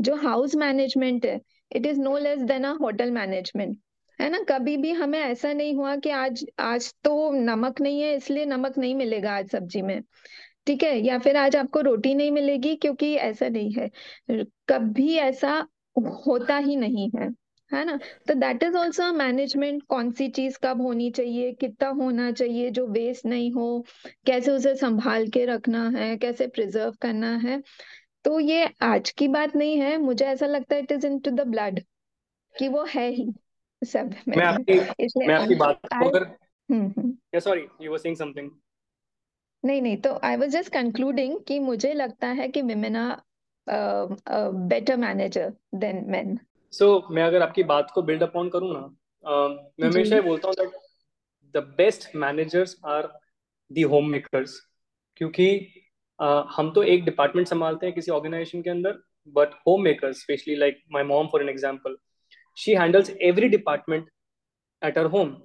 जो 0.00 0.14
हाउस 0.18 0.54
मैनेजमेंट 0.56 1.26
है 1.26 1.40
it 1.70 1.86
is 1.86 2.00
no 2.00 2.16
less 2.18 2.42
than 2.42 2.64
a 2.64 2.72
hotel 2.82 3.10
management 3.10 3.78
है 4.18 4.28
ना? 4.30 4.38
कभी 4.48 4.76
भी 4.76 4.92
हमें 4.92 5.18
ऐसा 5.20 5.52
नहीं 5.52 5.74
हुआ 5.74 5.94
कि 5.96 6.10
आज 6.10 6.44
आज 6.60 6.92
तो 7.04 7.30
नमक 7.34 7.80
नहीं 7.80 8.00
है, 8.00 8.14
इसलिए 8.16 8.44
नमक 8.46 8.78
नहीं 8.78 8.94
मिलेगा 8.94 9.32
आज 9.36 9.50
सब्ज़ी 9.50 9.82
में। 9.82 10.02
ठीक 10.66 10.82
है 10.82 10.98
या 11.00 11.18
फिर 11.18 11.36
आज 11.36 11.56
आपको 11.56 11.80
रोटी 11.80 12.14
नहीं 12.14 12.30
मिलेगी 12.30 12.76
क्योंकि 12.76 13.14
ऐसा 13.14 13.48
नहीं 13.48 13.72
है। 13.72 13.90
कभी 14.68 15.14
ऐसा 15.14 15.66
होता 16.26 16.56
ही 16.56 16.76
नहीं 16.76 17.10
है 17.10 17.28
है 17.74 17.84
ना? 17.84 17.96
तो 18.28 18.34
दैट 18.34 18.62
इज़ 18.62 18.76
ऑल्सो 18.76 19.12
मैनेजमेंट 19.12 19.82
कौन 19.82 20.10
सी 20.10 20.28
चीज़ 20.28 20.58
कब 20.64 20.80
होनी 20.80 21.10
चाहिए 21.10 21.52
कितना 21.52 21.88
होना 21.88 22.32
चाहिए 22.32 22.70
जो 22.70 22.86
वेस्ट 22.86 23.26
नहीं 23.26 23.52
हो 23.52 23.84
कैसे 24.26 24.50
उसे 24.50 24.74
संभाल 24.74 25.28
के 25.28 25.44
रखना 25.44 25.88
है 25.88 26.16
कैसे 26.16 26.46
प्रिजर्व 26.46 26.94
करना 27.00 27.36
है। 27.36 27.62
तो 28.24 28.40
ये 28.40 28.70
आज 28.82 29.10
की 29.10 29.28
बात 29.28 29.56
नहीं 29.56 29.78
है 29.78 29.96
मुझे 29.98 30.24
ऐसा 30.24 30.46
लगता 30.46 30.74
है 30.74 30.82
it 30.82 30.92
is 30.92 31.06
into 31.18 31.30
the 31.30 31.40
blood 31.40 31.80
कि 32.58 32.68
वो 32.68 32.84
है 32.84 33.08
ही 33.10 33.32
सब 33.82 34.14
मैं। 34.28 34.42
आपकी 34.42 34.74
मैं 35.18 35.34
आपकी 35.34 35.54
बात 35.54 35.80
sorry 37.40 37.66
you 37.82 37.92
were 37.92 37.98
saying 37.98 38.16
something 38.16 38.50
नहीं 39.64 39.82
नहीं 39.82 39.96
तो 39.96 40.18
आई 40.24 40.36
वाज 40.36 40.50
जस्ट 40.50 40.72
कंक्लूडिंग 40.72 41.38
कि 41.48 41.58
मुझे 41.58 41.92
लगता 41.94 42.28
है 42.30 42.48
कि 42.48 42.62
women 42.62 42.96
are 42.96 43.16
better 44.68 44.96
manager 44.96 45.52
than 45.74 46.04
men 46.08 46.38
so 46.72 46.88
मैं 47.10 47.22
अगर 47.22 47.42
आपकी 47.42 47.62
बात 47.64 47.90
को 47.94 48.02
बिल्ड 48.02 48.22
अपॉन 48.22 48.48
करूँ 48.48 48.72
ना 48.72 48.80
uh, 48.80 49.50
मैं 49.80 49.88
हमेशा 49.88 50.16
ये 50.16 50.22
बोलता 50.22 50.48
हूँ 50.48 50.54
that 50.56 50.72
the 51.54 51.64
best 51.76 52.08
managers 52.16 52.76
are 52.86 53.12
the 53.70 53.84
homemakers 54.10 54.58
क्योंकि 55.16 55.48
uh, 56.18 56.44
हम 56.56 56.72
तो 56.72 56.82
एक 56.84 57.04
डिपार्टमेंट 57.04 57.48
संभालते 57.48 57.86
हैं 57.86 57.94
किसी 57.94 58.10
ऑर्गेनाइजेशन 58.10 58.62
के 58.62 58.70
अंदर 58.70 58.98
but 59.36 59.54
homemakers 59.82 60.20
specially 60.20 60.56
like 60.56 60.82
my 60.92 61.04
mom 61.04 61.26
for 61.26 61.42
an 61.42 61.48
example 61.48 61.96
she 62.56 62.74
handles 62.74 63.10
every 63.22 63.48
department 63.48 64.08
at 64.82 64.98
her 64.98 65.06
home 65.06 65.36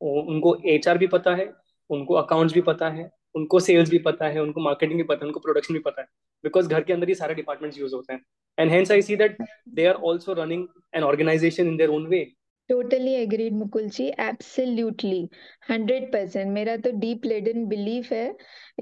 उनको 0.00 0.56
एचआर 0.68 0.98
भी 0.98 1.06
पता 1.06 1.34
है 1.34 1.52
उनको 1.90 2.14
अकाउंट्स 2.14 2.54
भी 2.54 2.60
पता 2.60 2.88
है 2.90 3.10
उनको 3.38 3.60
सेल्स 3.60 3.90
भी 3.90 3.98
पता 4.04 4.28
है 4.28 4.42
उनको 4.42 4.60
मार्केटिंग 4.60 4.98
भी 4.98 5.04
पता 5.04 5.24
है 5.24 5.26
उनको 5.26 5.40
प्रोडक्शन 5.40 5.74
भी 5.74 5.80
पता 5.80 6.00
है 6.00 6.06
बिकॉज़ 6.44 6.68
घर 6.68 6.82
के 6.82 6.92
अंदर 6.92 7.08
ही 7.08 7.14
सारे 7.14 7.34
डिपार्टमेंट्स 7.34 7.78
यूज़ 7.78 7.94
होते 7.94 8.12
हैं. 8.12 8.20
And 8.58 8.70
hence 8.70 8.90
I 8.92 9.02
see 9.02 9.16
that 9.16 9.36
they 9.74 9.86
are 9.86 9.94
also 10.10 10.32
running 10.34 10.66
an 10.94 11.02
organisation 11.04 11.68
in 11.68 11.76
their 11.76 11.90
own 11.90 12.06
way 12.06 12.24
totally 12.70 13.12
agreed 13.14 13.52
Mukul 13.54 13.86
ji 13.88 14.06
absolutely 14.20 15.28
hundred 15.70 16.10
percent 16.12 16.50
मेरा 16.52 16.76
तो 16.76 16.90
डीप 17.00 17.24
लेडन 17.24 17.64
बिलीफ 17.66 18.10
है 18.12 18.26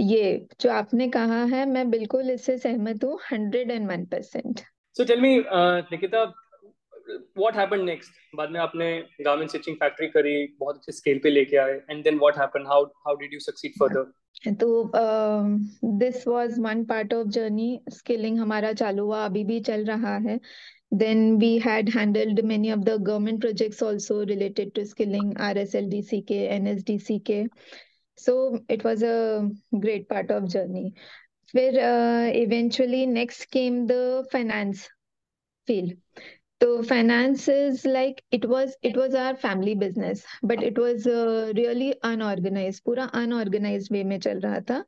ये 0.02 0.24
जो 0.60 0.70
आपने 0.70 1.08
कहा 1.08 1.42
है 1.52 1.64
मैं 1.66 1.88
बिल्कुल 1.90 2.30
इससे 2.30 2.56
सहमत 2.58 3.04
हूँ 3.04 3.18
hundred 3.30 3.70
and 3.70 3.88
one 3.90 4.04
percent 4.06 4.60
so 4.96 5.04
tell 5.04 5.20
me 5.20 5.36
Nikita 5.92 6.24
what 7.38 7.56
happened 7.56 7.82
next 7.82 8.36
बाद 8.36 8.50
में 8.50 8.60
आपने 8.60 8.88
गारमेंट 9.20 9.50
स्टिचिंग 9.50 9.76
फैक्ट्री 9.76 10.08
करी 10.08 10.36
बहुत 10.60 10.76
अच्छे 10.76 10.92
स्केल 10.92 11.18
पे 11.22 11.30
लेके 11.30 11.56
आए 11.56 11.80
and 11.90 12.02
then 12.04 12.18
what 12.18 12.38
happened 12.38 12.66
how 12.66 12.84
how 13.06 13.16
did 13.16 13.34
you 13.34 13.40
succeed 13.40 13.72
further 13.80 14.12
तो 14.54 14.90
this 15.98 16.26
was 16.28 16.58
one 16.60 16.84
part 16.84 17.14
of 17.14 17.28
journey 17.28 17.68
skilling 17.92 18.38
हमारा 18.38 18.72
चालू 18.72 19.04
हुआ, 19.04 19.24
अभी 19.24 19.44
भी 19.44 19.60
चल 19.60 19.84
रहा 19.84 20.16
है। 20.28 20.38
Then 20.94 21.36
we 21.38 21.58
had 21.58 21.88
handled 21.90 22.40
many 22.40 22.72
of 22.72 22.80
the 22.80 22.96
government 23.02 23.40
projects 23.40 23.82
also 23.82 24.22
related 24.22 24.72
to 24.74 24.84
skilling 24.84 25.32
C 26.04 26.20
K 26.20 26.34
N 26.34 26.66
S 26.66 26.70
NSDC 26.70 27.18
के 27.30 27.44
so 28.18 28.34
it 28.70 28.84
was 28.86 29.04
a 29.04 29.40
great 29.74 30.08
part 30.10 30.32
of 30.32 30.44
journey 30.44 30.92
फिर 31.52 31.78
eventually 32.36 33.06
next 33.06 33.44
came 33.52 33.86
the 33.86 33.92
finance 34.32 34.88
field 35.68 35.96
तो 36.60 36.82
finance 36.82 37.48
is 37.48 37.86
like 37.88 38.20
it 38.32 38.44
was 38.46 38.76
it 38.84 38.96
was 38.96 39.16
our 39.16 39.34
family 39.34 39.74
business 39.74 40.24
but 40.44 40.62
it 40.62 40.78
was 40.78 41.04
really 41.56 41.90
unorganise 42.04 42.80
पूरा 42.80 43.04
unorganised 43.14 43.88
way 43.92 44.02
में 44.04 44.18
चल 44.20 44.40
रहा 44.40 44.60
था। 44.60 44.84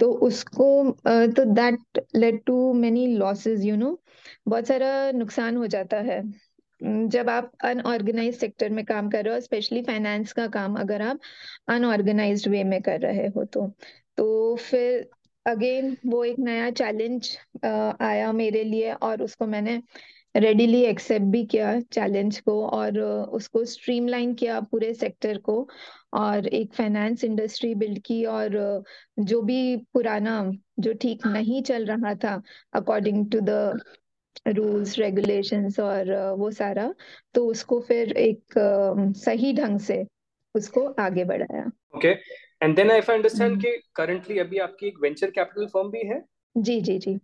तो 0.00 0.12
उसको 0.26 0.68
uh, 0.90 1.36
तो 1.36 1.44
that 1.44 2.00
led 2.16 2.42
to 2.46 2.72
many 2.74 3.06
losses 3.16 3.64
you 3.64 3.76
know 3.76 3.98
बहुत 4.48 4.66
सारा 4.66 5.10
नुकसान 5.12 5.56
हो 5.56 5.66
जाता 5.66 5.96
है। 6.00 6.22
जब 7.08 7.28
आप 7.30 7.52
अनऑर्गेनाइज 7.64 8.38
सेक्टर 8.38 8.70
में 8.70 8.84
काम 8.84 9.10
कर 9.10 9.24
रहे 9.24 9.34
हो 9.34 9.40
स्पेशली 9.40 9.82
फाइनेंस 9.82 10.32
का 10.32 10.46
काम 10.46 10.74
अगर 10.80 11.02
आप 11.02 11.20
अनऑर्गेनाइज 11.68 12.48
वे 12.48 12.64
में 12.64 12.80
कर 12.82 13.00
रहे 13.00 13.26
हो 13.26 13.44
तो। 13.44 13.66
तो 14.16 14.56
फिर 14.56 15.08
अगेन 15.46 15.96
वो 16.06 16.24
एक 16.24 16.38
नया 16.38 16.70
चैलेंज 16.70 17.36
uh, 17.66 17.94
आया 18.00 18.32
मेरे 18.32 18.64
लिए 18.64 18.92
और 18.92 19.22
उसको 19.22 19.46
मैंने 19.46 19.80
रेडिली 20.34 20.82
एक्सेप्ट 20.82 21.24
भी 21.24 21.44
किया 21.44 21.80
चैलेंज 21.80 22.38
को 22.40 22.54
और 22.66 22.98
उसको 23.38 23.64
स्ट्रीमलाइन 23.64 24.34
किया 24.34 24.60
पूरे 24.60 24.92
सेक्टर 24.94 25.38
को 25.38 25.68
और 26.14 26.46
एक 26.46 26.72
फाइनेंस 26.74 27.24
इंडस्ट्री 27.24 27.74
बिल्ड 27.74 27.98
की 27.98 28.24
और 28.24 28.84
जो 29.18 29.40
भी 29.42 29.76
पुराना 29.92 30.52
जो 30.78 30.92
ठीक 30.92 31.26
नहीं 31.26 31.62
चल 31.62 31.84
रहा 31.86 32.14
था 32.14 32.40
according 32.74 33.30
to 33.30 33.40
the 33.40 33.80
rules 34.48 34.98
regulations 34.98 35.78
और 35.80 36.12
वो 36.38 36.50
सारा 36.50 36.92
तो 37.34 37.46
उसको 37.46 37.80
फिर 37.80 38.12
एक 38.12 38.54
सही 39.18 39.52
ढंग 39.52 39.78
से 39.80 40.04
उसको 40.54 40.86
आगे 41.00 41.24
बढ़ाया। 41.24 41.70
Okay 41.96 42.08
and 42.62 42.76
then 42.76 42.90
I 42.90 43.00
understand 43.00 43.60
कि 43.62 43.76
करंटली 43.96 44.38
अभी 44.38 44.58
आपकी 44.58 44.86
एक 44.86 44.98
वेंचर 45.02 45.30
कैपिटल 45.30 45.66
फर्म 45.66 45.90
भी 45.90 46.06
है? 46.08 46.22
जी 46.56 46.80
जी 46.80 46.98
जी। 46.98 47.18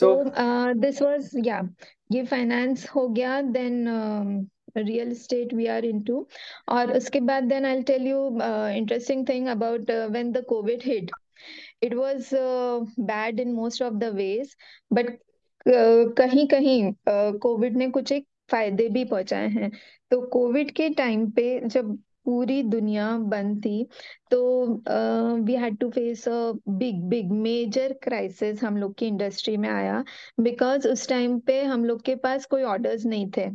सो 0.00 0.24
दिस 0.80 1.02
वाज 1.02 1.30
या 1.44 1.60
ये 2.12 2.24
फाइनेंस 2.24 2.88
हो 2.90 3.08
गया 3.08 3.40
then 3.42 3.84
real 4.76 5.14
estate 5.14 5.54
we 5.54 5.66
are 5.66 5.84
into 5.84 6.26
और 6.68 6.92
उसके 6.96 7.20
बाद 7.20 7.44
then 7.44 7.66
I 7.66 7.82
tell 7.82 8.06
you 8.06 8.26
interesting 8.76 9.28
thing 9.28 9.48
about 9.48 9.90
when 9.90 10.32
the 10.32 10.44
covid 10.44 10.82
hit 10.84 11.10
it 11.82 11.94
was 11.94 12.30
bad 13.00 13.40
in 13.40 13.52
most 13.52 13.82
of 13.82 13.94
the 13.94 14.04
ways 14.04 14.56
but 14.92 15.18
कहीं 15.68 16.46
कहीं 16.46 16.92
कोविड 17.38 17.72
uh, 17.72 17.78
ने 17.78 17.90
कुछ 17.90 18.12
एक 18.12 18.26
फ़ायदे 18.50 18.88
भी 18.88 19.04
पहुँचाए 19.04 19.48
हैं। 19.48 19.70
तो 20.10 20.20
कोविड 20.26 20.70
के 20.70 20.88
टाइम 20.88 21.30
पे 21.30 21.60
जब 21.66 21.98
पूरी 22.26 22.62
दुनिया 22.62 23.10
बंद 23.18 23.58
थी। 23.64 23.86
तो 24.30 24.40
we 25.44 25.54
had 25.54 25.78
to 25.78 25.90
face 25.90 26.26
a 26.28 26.52
big 26.68 27.02
big 27.08 27.30
major 27.32 27.92
crisis 28.02 28.62
हम 28.64 28.76
लोग 28.76 28.94
की 28.98 29.06
इंडस्ट्री 29.06 29.56
में 29.56 29.68
आया। 29.68 30.04
बिकॉज़ 30.40 30.88
उस 30.88 31.08
टाइम 31.08 31.38
पे 31.40 31.62
हम 31.64 31.84
लोग 31.84 32.02
के 32.02 32.14
पास 32.16 32.46
कोई 32.46 32.62
ऑर्डर्स 32.64 33.04
नहीं 33.06 33.30
थे। 33.36 33.48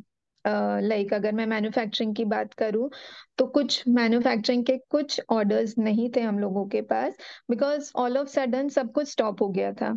लाइक 0.45 0.83
uh, 0.83 0.97
like, 1.01 1.13
अगर 1.13 1.31
मैं 1.31 1.45
मैन्युफैक्चरिंग 1.45 2.15
की 2.15 2.25
बात 2.25 2.53
करूँ 2.53 2.89
तो 3.37 3.45
कुछ 3.47 3.83
मैन्युफैक्चरिंग 3.87 4.65
के 4.65 4.77
कुछ 4.89 5.19
ऑर्डर्स 5.29 5.77
नहीं 5.77 6.09
थे 6.15 6.21
हम 6.21 6.39
लोगों 6.39 6.65
के 6.67 6.81
पास। 6.81 7.13
बिकॉज़ 7.49 7.91
ऑल 7.95 8.17
ऑफ़ 8.17 8.27
सडन 8.29 8.69
सब 8.69 8.91
कुछ 8.91 9.07
स्टॉप 9.07 9.41
हो 9.41 9.47
गया 9.49 9.71
था। 9.73 9.91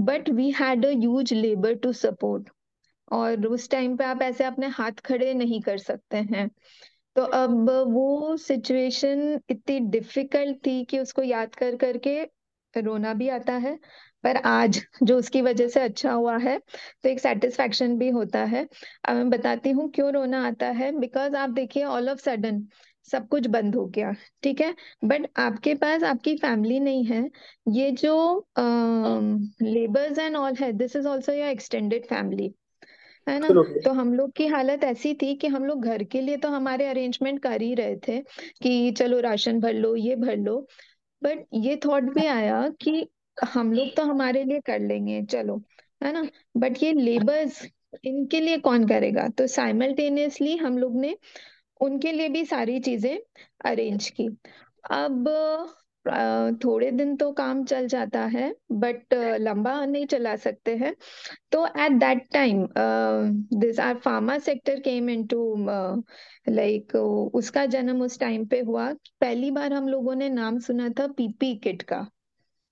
But 0.00 0.28
we 0.30 0.50
had 0.50 0.86
a 0.86 0.90
huge 0.90 1.32
labour 1.32 1.74
to 1.74 1.92
support 1.92 2.50
और 3.12 3.46
उस 3.46 3.70
टाइम 3.70 3.96
पे 3.96 4.04
आप 4.04 4.22
ऐसे 4.22 4.44
अपने 4.44 4.66
हाथ 4.68 5.00
खड़े 5.04 5.32
नहीं 5.34 5.60
कर 5.60 5.78
सकते 5.78 6.16
हैं। 6.32 6.48
तो 7.18 7.22
अब 7.24 7.70
वो 7.92 8.36
सिचुएशन 8.36 9.20
इतनी 9.50 9.78
डिफ़िकल्ट 9.90 10.56
थी 10.66 10.84
कि 10.84 10.98
उसको 10.98 11.22
याद 11.22 11.54
कर 11.54 11.76
करके 11.76 12.22
रोना 12.74 13.14
भी 13.14 13.28
आता 13.28 13.52
है। 13.56 13.74
पर 14.24 14.36
आज 14.46 14.80
जो 15.02 15.16
उसकी 15.18 15.42
वजह 15.42 15.68
से 15.68 15.80
अच्छा 15.80 16.12
हुआ 16.12 16.36
है 16.38 16.58
तो 16.58 17.08
एक 17.08 17.20
सेटिस्फेक्शन 17.20 17.96
भी 17.98 18.08
होता 18.10 18.44
है। 18.44 18.62
अब 19.04 19.16
मैं 19.16 19.28
बताती 19.30 19.70
हूँ 19.70 19.90
क्यों 19.92 20.12
रोना 20.12 20.46
आता 20.46 20.66
है। 20.72 20.92
बिकॉज़ 21.00 21.36
आप 21.36 21.50
देखिए 21.50 21.84
ऑल 21.86 22.08
ऑफ़ 22.10 22.18
सडन 22.20 22.62
सब 23.08 23.28
कुछ 23.28 23.46
बंद 23.48 23.74
हो 23.76 23.84
गया, 23.86 24.12
ठीक 24.42 24.60
है? 24.60 24.74
बट 25.04 25.26
आपके 25.38 25.74
पास, 25.74 26.02
आपकी 26.04 26.36
फैमिली 26.36 26.80
नहीं 26.80 27.04
है। 27.04 27.28
ये 27.70 27.90
जो 27.92 28.46
लेबर्स 29.62 30.18
एंड 30.18 30.36
ऑल 30.36 30.54
है 30.60 30.72
this 30.74 30.96
is 30.96 31.08
also 31.08 31.32
your 31.32 31.48
extended 31.48 32.06
family 32.06 32.52
है 33.28 33.38
ना? 33.40 33.48
तो 33.84 33.92
हम 33.92 34.12
लोग 34.14 34.32
की 34.32 34.46
हालत 34.46 34.84
ऐसी 34.84 35.14
थी 35.14 35.34
कि 35.34 35.46
हम 35.46 35.64
लोग 35.64 35.84
घर 35.84 36.02
के 36.04 36.20
लिए 36.20 36.36
तो 36.36 36.48
हमारे 36.48 36.86
अरेंजमेंट 36.86 37.42
कर 37.42 37.62
ही 37.62 37.74
रहे 37.74 37.96
थे 38.08 38.20
कि 38.62 38.90
चलो 38.92 39.20
राशन 39.20 39.60
भर 39.60 39.72
लो 39.72 39.94
ये 39.96 40.16
भर 40.16 40.36
लो। 40.36 40.58
बट 41.22 41.44
ये 41.54 41.76
थॉट 41.76 42.02
भी 42.14 42.26
आया 42.26 42.68
कि 42.80 43.08
हम 43.36 43.72
लोग 43.72 43.94
तो 43.96 44.02
हमारे 44.02 44.44
लिए 44.44 44.60
कर 44.60 44.80
लेंगे 44.80 45.22
चलो 45.22 45.62
है 46.04 46.12
ना? 46.12 46.26
बट 46.56 46.82
ये 46.82 46.92
लेबर्स 46.92 47.62
इनके 48.04 48.40
लिए 48.40 48.58
कौन 48.58 48.86
करेगा? 48.88 49.28
तो 49.28 49.46
साइमल्टेनियसली 49.46 50.56
हम 50.56 50.78
लोग 50.78 51.00
ने 51.00 51.16
उनके 51.80 52.12
लिए 52.12 52.28
भी 52.28 52.44
सारी 52.44 52.78
चीज़ें 52.80 53.18
अरेंज 53.64 54.08
की। 54.10 54.28
अब 54.90 55.28
थोड़े 56.64 56.90
दिन 56.92 57.14
तो 57.16 57.30
काम 57.32 57.62
चल 57.64 57.86
जाता 57.88 58.24
है 58.26 58.50
बट 58.72 59.14
लंबा 59.40 59.84
नहीं 59.84 60.06
चला 60.06 60.34
सकते 60.36 60.76
हैं। 60.76 60.94
तो 61.52 61.64
at 61.66 61.98
that 62.00 62.26
time 62.32 62.66
this 63.54 63.80
are 63.80 63.94
pharma 64.04 64.38
sector 64.40 64.80
came 64.80 65.10
into 65.10 65.42
like 66.48 66.94
उसका 67.34 67.66
जन्म 67.66 68.02
उस 68.02 68.18
टाइम 68.20 68.46
पे 68.46 68.60
हुआ। 68.60 68.92
पहली 69.20 69.50
बार 69.50 69.72
हम 69.72 69.88
लोगों 69.88 70.14
ने 70.14 70.28
नाम 70.28 70.58
सुना 70.60 70.88
था 70.90 71.06
पीपी 71.08 71.54
किट 71.56 71.82
का। 71.82 72.06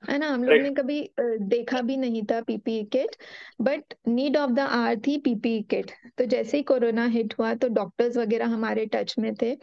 है 0.09 0.19
ना? 0.19 0.29
हम 0.29 0.45
लोग 0.45 0.59
ने 0.59 0.71
कभी 0.73 1.01
देखा 1.21 1.81
भी 1.83 1.97
नहीं 1.97 2.23
था 2.25 2.41
PP 2.43 2.83
kit 2.87 3.17
but 3.61 3.95
need 4.09 4.37
of 4.37 4.51
the 4.53 4.61
hour 4.61 4.97
थी 5.01 5.17
पीपी 5.21 5.61
किट। 5.65 5.91
तो 6.19 6.25
जैसे 6.27 6.57
ही 6.57 6.63
कोरोना 6.65 7.05
हिट 7.09 7.35
हुआ 7.39 7.55
तो 7.57 7.69
डॉक्टर्स 7.71 8.17
वगैरह 8.17 8.47
हमारे 8.49 8.87
टच 8.87 9.15
में 9.19 9.35
थे 9.35 9.55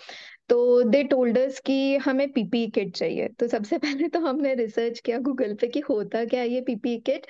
तो 0.50 0.83
दे 0.85 1.03
टोल्डर्स 1.05 1.59
कि 1.62 1.95
हमें 2.00 2.27
पीपी 2.33 2.67
किट 2.71 2.95
चाहिए। 2.95 3.27
तो 3.31 3.47
सबसे 3.47 3.77
पहले 3.79 4.07
तो 4.09 4.19
हमने 4.21 4.53
रिसर्च 4.55 5.00
किया 5.00 5.19
गूगल 5.21 5.55
पे 5.55 5.67
कि 5.69 5.79
होता 5.81 6.25
क्या 6.25 6.41
है 6.41 6.50
ये 6.50 6.62
पीपी 6.63 6.97
किट? 7.01 7.27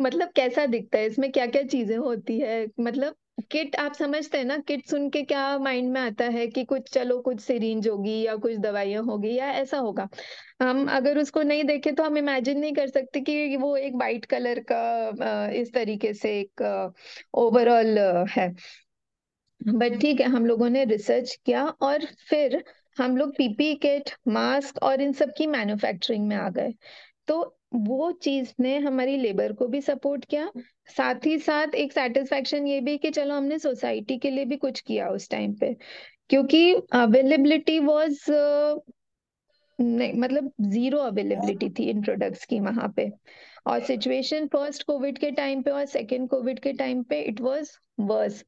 मतलब 0.00 0.32
कैसा 0.36 0.66
दिखता 0.68 0.98
है? 0.98 1.06
इसमें 1.06 1.30
क्या 1.32 1.46
क्या 1.48 1.62
चीज़ें 1.66 1.96
होती 1.98 2.38
है? 2.40 2.66
मतलब 2.80 3.16
किट 3.38 3.76
आप 3.76 3.92
समझते 3.92 4.38
हैं 4.38 4.44
ना, 4.44 4.56
किट 4.58 4.86
सुन 4.86 5.08
के 5.10 5.22
क्या 5.22 5.58
माइंड 5.58 5.92
में 5.92 6.00
आता 6.00 6.24
है 6.24 6.46
कि 6.46 6.64
कुछ 6.64 6.90
चलो, 6.92 7.18
कुछ 7.20 7.40
सिरिंज 7.40 7.88
होगी 7.88 8.20
या 8.22 8.36
कुछ 8.36 8.56
दवाइयाँ 8.56 9.02
होगी 9.02 9.34
या 9.34 9.50
ऐसा 9.52 9.78
होगा। 9.78 10.08
हम 10.62 10.86
अगर 10.90 11.18
उसको 11.18 11.42
नहीं 11.42 11.64
देखे 11.64 11.92
तो 11.92 12.04
हम 12.04 12.18
इमेजिन 12.18 12.58
नहीं 12.58 12.72
कर 12.72 12.88
सकते 12.88 13.20
कि 13.20 13.56
वो 13.56 13.76
एक 13.76 13.94
वाइट 13.96 14.24
कलर 14.24 14.60
का 14.72 15.48
इस 15.52 15.72
तरीके 15.74 16.12
से 16.14 16.38
एक 16.40 16.62
ओवरऑल 17.34 17.98
है। 18.30 18.54
बट 19.60 20.00
ठीक 20.00 20.20
है, 20.20 20.26
हम 20.26 20.46
लोगों 20.46 20.68
ने 20.70 20.84
रिसर्च 20.84 21.34
किया 21.46 21.64
और 21.82 22.04
फिर 22.28 22.62
हम 22.98 23.16
लोग 23.16 23.30
पीपी 23.30 23.74
किट 23.74 24.10
मास्क 24.28 24.82
और 24.82 25.00
इन 25.00 25.12
सब 25.12 25.32
की 25.38 25.46
मैन्युफैक्चरिंग 25.46 26.26
में 26.28 26.36
आ 26.36 26.48
गए। 26.48 26.72
तो 27.28 27.56
वो 27.74 28.10
चीज़ 28.12 28.52
ने 28.60 28.76
हमारी 28.78 29.16
लेबर 29.16 29.52
को 29.52 29.66
भी 29.66 29.80
सपोर्ट 29.80 30.24
किया। 30.24 30.50
साथ 30.96 31.26
ही 31.26 31.38
साथ 31.38 31.74
एक 31.74 31.92
सेटिस्फेक्शन 31.92 32.66
ये 32.66 32.80
भी 32.80 32.96
कि 32.98 33.10
चलो 33.10 33.34
हमने 33.34 33.58
सोसाइटी 33.58 34.18
के 34.18 34.30
लिए 34.30 34.44
भी 34.44 34.56
कुछ 34.56 34.80
किया 34.80 35.08
उस 35.08 35.28
टाइम 35.30 35.54
पे। 35.54 35.76
क्योंकि 36.30 36.74
अवेलेबिलिटी 36.92 37.78
वाज 37.78 38.18
नहीं 39.78 40.12
मतलब 40.12 40.52
ज़ीरो 40.60 40.98
अवेलेबिलिटी 40.98 41.68
थी 41.70 41.88
इन 41.90 42.02
प्रोडक्ट्स 42.02 42.44
की 42.44 42.60
वहाँ 42.60 42.92
पे। 42.96 43.10
और 43.66 43.80
सिचुएशन 43.80 44.46
फ़र्स्ट 44.46 44.82
कोविड 44.82 45.18
के 45.18 45.30
टाइम 45.30 45.62
पे 45.62 45.70
और 45.70 45.84
सेकेंड 45.86 46.28
कोविड 46.28 46.58
के 46.60 46.72
टाइम 46.72 47.02
पे 47.02 47.20
इट 47.20 47.40
वॉज़ 47.40 47.70
वर्स 48.00 48.44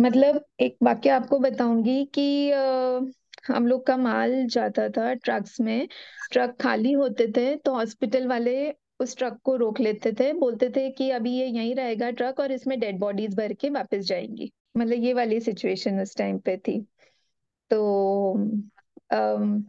मतलब 0.00 0.44
एक 0.60 0.76
वाक्य 0.82 1.10
आपको 1.10 1.38
बताऊँगी 1.38 2.04
कि 2.18 2.50
हम 3.46 3.66
लोग 3.66 3.86
का 3.86 3.96
माल 3.96 4.44
जाता 4.48 4.88
था 4.90 5.12
ट्रक्स 5.14 5.60
में। 5.60 5.88
ट्रक 6.32 6.56
खाली 6.60 6.92
होते 6.92 7.26
थे 7.36 7.54
तो 7.56 7.74
हॉस्पिटल 7.74 8.26
वाले 8.28 8.54
उस 9.00 9.16
ट्रक 9.18 9.38
को 9.44 9.56
रोक 9.56 9.80
लेते 9.80 10.12
थे। 10.20 10.32
बोलते 10.34 10.68
थे 10.70 10.88
कि 10.92 11.10
अभी 11.10 11.32
ये 11.32 11.46
यहीं 11.46 11.74
रहेगा 11.74 12.10
ट्रक 12.12 12.40
और 12.40 12.52
इसमें 12.52 12.78
डेड 12.80 12.98
बॉडीज 13.00 13.34
भर 13.36 13.52
के 13.54 13.70
वापस 13.70 14.04
जाएँगी। 14.06 14.50
मतलब 14.76 15.04
ये 15.04 15.12
वाली 15.14 15.40
सिचुएशन 15.40 16.00
उस 16.02 16.16
टाइम 16.16 16.38
पे 16.38 16.56
थी। 16.58 16.80
तो 17.70 17.78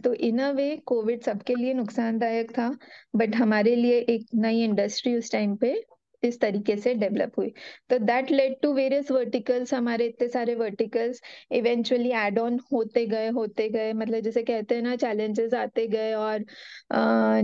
तो 0.04 0.14
इन 0.16 0.40
अ 0.40 0.50
वे 0.52 0.76
कोविड 0.86 1.22
सबके 1.22 1.56
लिए 1.56 1.74
नुकसानदायक 1.74 2.52
था। 2.52 2.70
बट 3.16 3.36
हमारे 3.36 3.76
लिए 3.76 4.00
एक 4.10 4.26
नई 4.36 4.64
इंडस्ट्री 4.64 5.16
उस 5.18 5.32
टाइम 5.32 5.56
पे 5.56 5.74
इस 6.23 6.39
तरीके 6.41 6.75
से 6.78 6.93
डेवलप 6.95 7.32
हुई। 7.38 7.54
तो 7.89 7.97
that 7.99 8.32
led 8.32 8.56
to 8.62 8.73
various 8.73 9.12
verticals 9.12 9.73
हमारे 9.73 10.06
इतने 10.08 10.28
सारे 10.30 10.56
वर्टिकल्स 10.56 11.21
इवेंचुअली 11.51 12.12
एड 12.17 12.39
ऑन 12.39 12.60
होते 12.73 13.06
गए 13.06 13.30
होते 13.30 13.69
गए। 13.69 13.91
मतलब 13.93 14.19
जैसे 14.19 14.43
कहते 14.43 14.75
हैं 14.75 14.82
ना 14.82 14.95
चैलेंजेस 14.95 15.54
आते 15.54 15.88
गए 15.88 16.13
और 16.13 16.45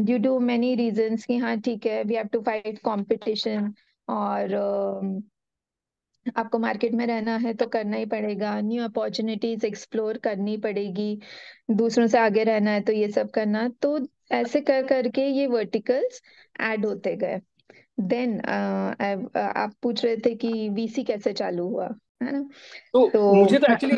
ड्यू 0.05 0.17
टू 0.19 0.39
मेनी 0.41 0.73
रीजंस 0.75 1.25
कि 1.25 1.37
हाँ 1.37 1.59
ठीक 1.61 1.85
है 1.85 2.03
we 2.03 2.15
have 2.15 2.27
to 2.33 2.41
fight 2.41 2.79
competition 2.85 3.73
और 4.07 4.49
uh, 4.51 5.21
आपको 6.37 6.57
मार्केट 6.59 6.93
में 6.93 7.05
रहना 7.07 7.35
है 7.37 7.53
तो 7.53 7.65
करना 7.67 7.97
ही 7.97 8.05
पड़ेगा। 8.05 8.59
न्यू 8.61 8.83
अपॉर्चुनिटीज़ 8.83 9.65
एक्सप्लोर 9.65 10.17
करनी 10.23 10.57
पड़ेगी 10.57 11.19
दूसरों 11.71 12.07
से 12.07 12.17
आगे 12.17 12.43
रहना 12.43 12.71
है 12.71 12.81
तो 12.81 12.93
ये 12.93 13.07
सब 13.11 13.29
करना। 13.31 13.67
तो 13.81 13.99
ऐसे 14.31 14.61
कर 14.61 14.85
करके 14.87 15.25
ये 15.27 15.47
वर्टिकल्स 15.47 16.21
ऐड 16.61 16.85
होते 16.85 17.15
गए। 17.15 17.39
देन 18.07 18.37
uh, 18.39 19.37
आप 19.37 19.73
पूछ 19.83 20.05
रहे 20.05 20.17
थे 20.17 20.35
कि 20.35 20.69
वीसी 20.69 21.03
कैसे 21.03 21.33
चालू 21.33 21.67
हुआ 21.67 21.85
है 22.23 22.31
ना? 22.31 22.41
तो, 22.93 23.09
तो 23.09 23.33
मुझे 23.33 23.59
तो 23.59 23.73
एक्चुअली 23.73 23.95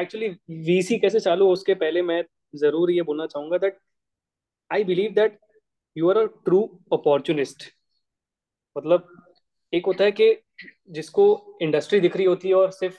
एक्चुअली 0.00 0.28
वीसी 0.50 0.98
कैसे 0.98 1.20
चालू 1.20 1.48
उसके 1.52 1.74
पहले 1.74 2.02
मैं 2.02 2.22
ज़रूर 2.54 2.90
ये 2.90 3.02
बोलना 3.02 3.26
चाहूँगा 3.26 3.58
that 3.58 3.78
I 4.72 4.84
believe 4.84 5.12
that 5.12 5.38
you 5.96 6.10
are 6.10 6.16
a 6.16 6.24
true 6.24 6.62
opportunist 6.92 7.64
मतलब 8.78 9.08
एक 9.74 9.86
होता 9.86 10.04
है 10.04 10.12
कि 10.12 10.36
जिसको 10.90 11.58
इंडस्ट्री 11.62 12.00
दिख 12.00 12.16
रही 12.16 12.26
होती 12.26 12.48
है 12.48 12.54
और 12.54 12.70
सिर्फ़ 12.70 12.96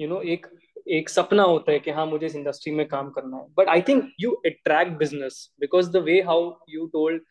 यू 0.00 0.06
you 0.06 0.14
नो 0.14 0.20
know, 0.20 0.30
एक 0.32 0.46
एक 0.88 1.08
सपना 1.08 1.42
होता 1.42 1.72
है 1.72 1.78
कि 1.78 1.90
हाँ 1.90 2.06
मुझे 2.06 2.26
इस 2.26 2.34
इंडस्ट्री 2.36 2.72
में 2.72 2.86
काम 2.88 3.10
करना 3.10 3.36
है। 3.36 3.46
But 3.56 3.68
I 3.68 3.82
think 3.82 4.12
you 4.20 4.30
attract 4.30 4.92
business 4.92 5.54
because 5.60 5.90
the 5.90 5.96
way 5.96 6.20
how 6.20 6.58
you 6.68 6.86
told 6.86 7.22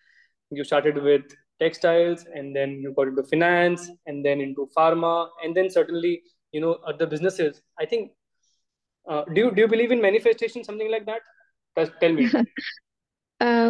you 0.54 0.64
started 0.64 0.98
with 0.98 1.24
textiles 1.60 2.26
and 2.34 2.56
then 2.56 2.72
you 2.82 2.94
got 2.94 3.08
into 3.08 3.24
finance 3.24 3.90
and 4.06 4.26
then 4.26 4.42
into 4.42 4.70
pharma 4.78 5.30
and 5.44 5.56
then 5.56 5.70
certainly 5.70 6.22
you 6.52 6.62
know 6.62 6.74
other 6.86 7.06
businesses 7.06 7.62
i 7.80 7.86
think 7.86 8.12
uh, 9.08 9.24
do 9.34 9.42
you 9.42 9.52
do 9.52 9.62
you 9.62 9.68
believe 9.68 9.92
in 9.92 10.02
manifestation 10.02 10.64
something 10.64 10.92
like 10.92 11.06
that 11.06 11.22
tell 12.00 12.14
me 12.14 12.30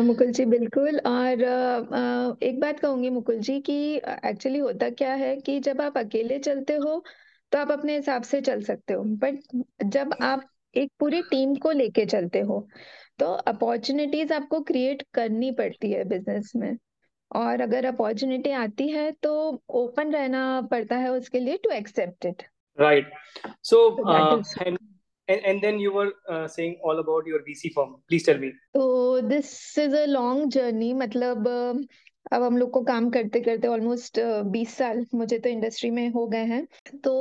Mukul 0.05 0.31
ji 0.31 0.45
बिल्कुल 0.45 0.99
और 1.05 1.41
uh, 1.43 2.43
एक 2.43 2.59
बात 2.59 2.79
कहूँगी 2.79 3.09
मुकुल 3.09 3.39
जी 3.39 3.59
कि 3.61 3.95
actually 3.97 4.59
होता 4.59 4.89
क्या 4.89 5.13
है 5.13 5.35
कि 5.37 5.59
जब 5.59 5.81
आप 5.81 5.97
अकेले 5.97 6.37
चलते 6.39 6.75
हो 6.75 7.03
तो 7.51 7.57
आप 7.57 7.71
अपने 7.71 7.95
हिसाब 7.95 8.23
से 8.23 8.41
चल 8.41 8.61
सकते 8.63 8.93
हो 8.93 9.03
बट 9.23 9.39
जब 9.85 10.13
आप 10.21 10.47
एक 10.77 10.91
पूरी 10.99 11.21
टीम 11.21 11.55
को 11.55 11.71
लेके 11.71 12.05
चलते 12.05 12.39
हो 12.39 12.67
तो 13.19 13.25
अपॉर्चुनिटीज़ 13.25 14.33
आपको 14.33 14.61
क्रिएट 14.61 15.03
करनी 15.13 15.51
पड़ती 15.51 15.91
है 15.91 16.03
बिज़नेस 16.03 16.51
में 16.55 16.77
और 17.31 17.61
अगर 17.61 17.85
अपॉर्चुनिटी 17.85 18.51
आती 18.57 18.87
है 18.89 19.11
तो 19.23 19.33
ओपन 19.75 20.11
रहना 20.13 20.61
पड़ता 20.71 20.97
है 20.97 21.09
उसके 21.11 21.39
लिए 21.39 21.57
to 21.63 21.69
accept 21.69 22.25
it 22.25 22.43
right 22.77 23.11
so 23.63 23.87
and, 25.27 25.45
and 25.45 25.61
then 25.61 25.79
you 25.79 25.91
were 25.91 26.11
uh, 26.29 26.47
saying 26.47 26.77
all 26.83 26.99
about 26.99 27.25
your 27.25 27.39
VC 27.39 27.73
firm. 27.73 27.95
Please 28.07 28.23
tell 28.23 28.37
me. 28.37 28.51
So 28.75 29.21
this 29.21 29.77
is 29.77 29.93
a 29.93 30.07
long 30.07 30.49
journey. 30.49 30.93
मतलब 30.93 31.47
अब 32.33 32.43
हम 32.43 32.57
लोग 32.57 32.69
को 32.71 32.81
काम 32.83 33.09
करते 33.09 33.39
करते 33.39 33.67
ऑलमोस्ट 33.67 34.19
बीस 34.51 34.75
साल 34.77 35.05
मुझे 35.15 35.39
तो 35.39 35.49
इंडस्ट्री 35.49 35.89
में 35.91 36.07
हो 36.09 36.25
गए 36.27 36.45
हैं 36.45 36.67
तो 37.03 37.13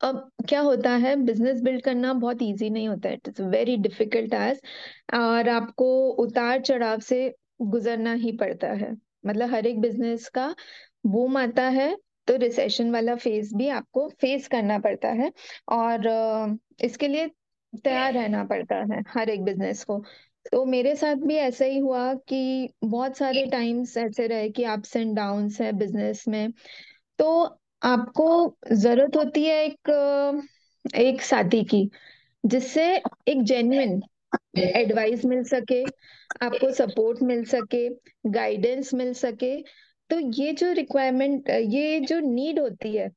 अब 0.00 0.30
क्या 0.48 0.60
होता 0.60 0.90
है 0.96 1.14
बिज़नेस 1.16 1.60
बिल्ड 1.62 1.82
करना 1.82 2.12
बहुत 2.14 2.42
इजी 2.42 2.70
नहीं 2.70 2.88
होता 2.88 3.08
है 3.08 3.14
it 3.14 3.28
is 3.28 3.42
very 3.42 3.76
difficult 3.76 4.30
task 4.30 5.14
और 5.14 5.48
आपको 5.48 5.88
उतार 6.24 6.60
चढ़ाव 6.60 7.00
से 7.00 7.22
गुजरना 7.62 8.12
ही 8.12 8.32
पड़ता 8.36 8.68
है 8.74 8.94
मतलब 9.24 9.50
हर 9.54 9.66
एक 9.66 9.80
बिज़नेस 9.80 10.28
का 10.28 10.54
बूम 11.06 11.36
आता 11.36 11.62
है 11.70 11.94
तो 12.28 12.36
रिसेशन 12.36 12.90
वाला 12.90 13.14
फ़ेज़ 13.16 13.54
भी 13.56 13.68
आपको 13.68 14.08
फेस 14.20 14.48
करना 14.48 14.78
पड़ता 14.78 15.08
है 15.12 15.30
और 15.68 16.08
इसके 16.84 17.08
लिए 17.08 17.26
तैयार 17.84 18.12
रहना 18.14 18.44
पड़ता 18.44 18.76
है 18.92 19.02
हर 19.08 19.30
एक 19.30 19.42
बिज़नेस 19.44 19.84
को। 19.84 19.98
तो 20.52 20.64
मेरे 20.64 20.94
साथ 20.96 21.14
भी 21.26 21.36
ऐसा 21.36 21.64
ही 21.64 21.78
हुआ 21.78 22.12
कि 22.28 22.68
बहुत 22.84 23.16
सारे 23.16 23.44
टाइम्स 23.46 23.96
ऐसे 23.96 24.26
रहे 24.26 24.48
कि 24.50 24.64
अप्स 24.64 24.96
एंड 24.96 25.14
डाउन्स 25.16 25.60
है 25.60 25.72
बिज़नेस 25.72 26.24
में। 26.28 26.52
तो 27.18 27.58
आपको 27.82 28.56
ज़रूरत 28.72 29.16
होती 29.16 29.44
है 29.44 29.56
एक 29.64 29.90
एक 30.96 31.22
साथी 31.22 31.62
की, 31.64 31.88
जिससे 32.44 32.84
एक 33.28 33.42
जेन्युइन 33.42 34.00
एडवाइस 34.54 35.24
मिल 35.24 35.42
सके, 35.44 35.82
आपको 36.42 36.70
सपोर्ट 36.74 37.22
मिल 37.22 37.44
सके 37.46 37.88
गाइडेंस 38.30 38.94
मिल 38.94 39.12
सके 39.14 39.56
तो 40.10 40.18
ये 40.34 40.52
जो 40.52 40.72
रिक्वायरमेंट 40.72 41.50
ये 41.50 42.00
जो 42.00 42.18
नीड 42.20 42.58
होती 42.60 42.96
है 42.96 43.10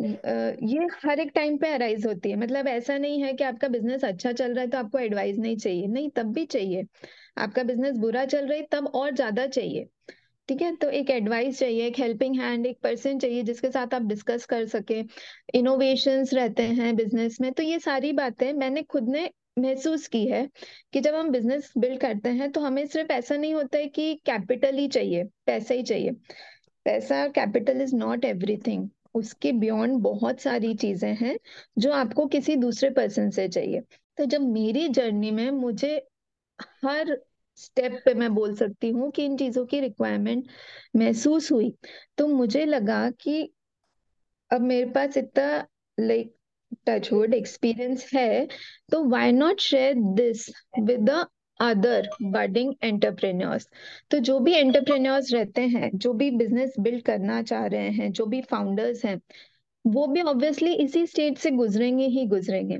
ये 0.00 0.86
हर 1.04 1.20
एक 1.20 1.30
टाइम 1.34 1.56
पे 1.58 1.68
अराइज 1.68 2.04
होती 2.06 2.30
है। 2.30 2.36
मतलब 2.36 2.66
ऐसा 2.68 2.96
नहीं 2.98 3.22
है 3.22 3.32
कि 3.32 3.44
आपका 3.44 3.68
बिज़नेस 3.68 4.04
अच्छा 4.04 4.32
चल 4.32 4.52
रहा 4.52 4.60
है 4.60 4.70
तो 4.70 4.78
आपको 4.78 4.98
एडवाइस 4.98 5.38
नहीं 5.38 5.56
चाहिए। 5.56 5.86
नहीं, 5.86 6.10
तब 6.10 6.32
भी 6.32 6.44
चाहिए। 6.46 6.84
आपका 7.38 7.62
बिज़नेस 7.62 7.96
बुरा 7.96 8.24
चल 8.26 8.46
रहा 8.46 8.56
है, 8.56 8.66
तब 8.72 8.86
और 8.86 9.14
ज़्यादा 9.14 9.46
चाहिए। 9.48 9.86
ठीक 10.48 10.62
है? 10.62 10.74
तो 10.76 10.90
एक 10.90 11.10
एडवाइस 11.10 11.58
चाहिए, 11.58 11.86
एक 11.86 11.98
हेल्पिंग 11.98 12.40
हैंड 12.40 12.66
एक 12.66 12.78
पर्सन 12.82 13.18
चाहिए 13.18 13.42
जिसके 13.42 13.70
साथ 13.70 13.94
आप 13.94 14.02
डिस्कस 14.04 14.46
कर 14.46 14.66
सके। 14.66 15.02
इनोवेशंस 15.54 16.34
रहते 16.34 16.62
हैं 16.62 16.94
बिज़नेस 16.96 17.40
में 17.40 17.52
तो 17.52 17.62
ये 17.62 17.78
सारी 17.80 18.12
बातें 18.14 18.52
मैंने 18.54 18.82
खुद 18.84 19.08
ने 19.08 19.28
महसूस 19.58 20.06
की 20.08 20.26
है 20.26 20.48
कि 20.92 21.00
जब 21.00 21.14
हम 21.14 21.30
बिज़नेस 21.30 21.72
बिल्ड 21.78 22.00
करते 22.00 22.28
हैं 22.28 22.50
तो 22.52 22.60
हमें 22.60 22.86
सिर्फ़ 22.86 23.12
ऐसा 23.12 23.36
नहीं 23.36 23.54
होता 23.54 23.78
है 23.78 23.86
कि 23.88 24.14
कैपिटल 24.26 24.76
ही 24.76 24.88
चाहिए, 24.88 25.24
पैसा 25.46 25.74
ही 25.74 25.82
चाहिए। 25.82 26.10
पैसा 26.86 27.26
कैपिटल 27.28 27.82
इज़ 27.82 27.94
नॉट 27.96 28.24
एवरीथिंग 28.24 28.88
उसके 29.14 29.52
बियॉन्ड 29.52 30.02
बहुत 30.02 30.40
सारी 30.40 30.74
चीज़ें 30.74 31.14
हैं 31.14 31.38
जो 31.78 31.92
आपको 31.92 32.26
किसी 32.26 32.56
दूसरे 32.56 32.90
पर्सन 32.90 33.30
से 33.30 33.48
चाहिए। 33.48 33.80
तो 34.18 34.24
जब 34.24 34.40
मेरी 34.42 34.88
जर्नी 34.88 35.30
में 35.30 35.50
मुझे 35.50 35.96
हर 36.84 37.16
स्टेप 37.56 38.02
पे 38.04 38.14
मैं 38.14 38.34
बोल 38.34 38.54
सकती 38.54 38.90
हूँ 38.90 39.10
कि 39.10 39.24
इन 39.24 39.36
चीज़ों 39.36 39.66
की 39.66 39.80
रिक्वायरमेंट 39.80 40.48
महसूस 40.96 41.52
हुई 41.52 41.74
तो 42.18 42.26
मुझे 42.28 42.64
लगा 42.64 43.10
कि 43.10 43.42
अब 44.50 44.60
मेरे 44.60 44.90
पास 44.90 45.16
इतना 45.16 45.66
लाइक 45.98 46.34
टचवुड 46.86 47.34
एक्सपीरियंस 47.34 48.10
है 48.14 48.46
तो 48.92 49.04
why 49.04 49.32
not 49.32 49.60
share 49.60 49.94
this 49.96 50.48
with 50.80 51.00
the 51.00 51.26
other 51.60 52.08
budding 52.22 52.74
entrepreneurs 52.82 53.68
तो 54.10 54.18
जो 54.18 54.38
भी 54.38 54.52
एंटरप्रेन्योर्स 54.54 55.32
रहते 55.32 55.60
हैं, 55.60 55.90
जो 55.94 56.12
भी 56.12 56.30
बिज़नेस 56.30 56.74
बिल्ड 56.80 57.02
करना 57.02 57.42
चाह 57.42 57.66
रहे 57.66 57.88
हैं, 57.90 58.12
जो 58.12 58.26
भी 58.26 58.40
फाउंडर्स 58.42 59.04
हैं, 59.04 59.20
वो 59.84 60.06
भी 60.06 60.22
ऑब्वियसली 60.22 60.74
इसी 60.74 61.06
स्टेज 61.06 61.38
से 61.38 61.50
गुजरेंगे 61.50 62.06
ही 62.06 62.26
गुजरेंगे। 62.26 62.78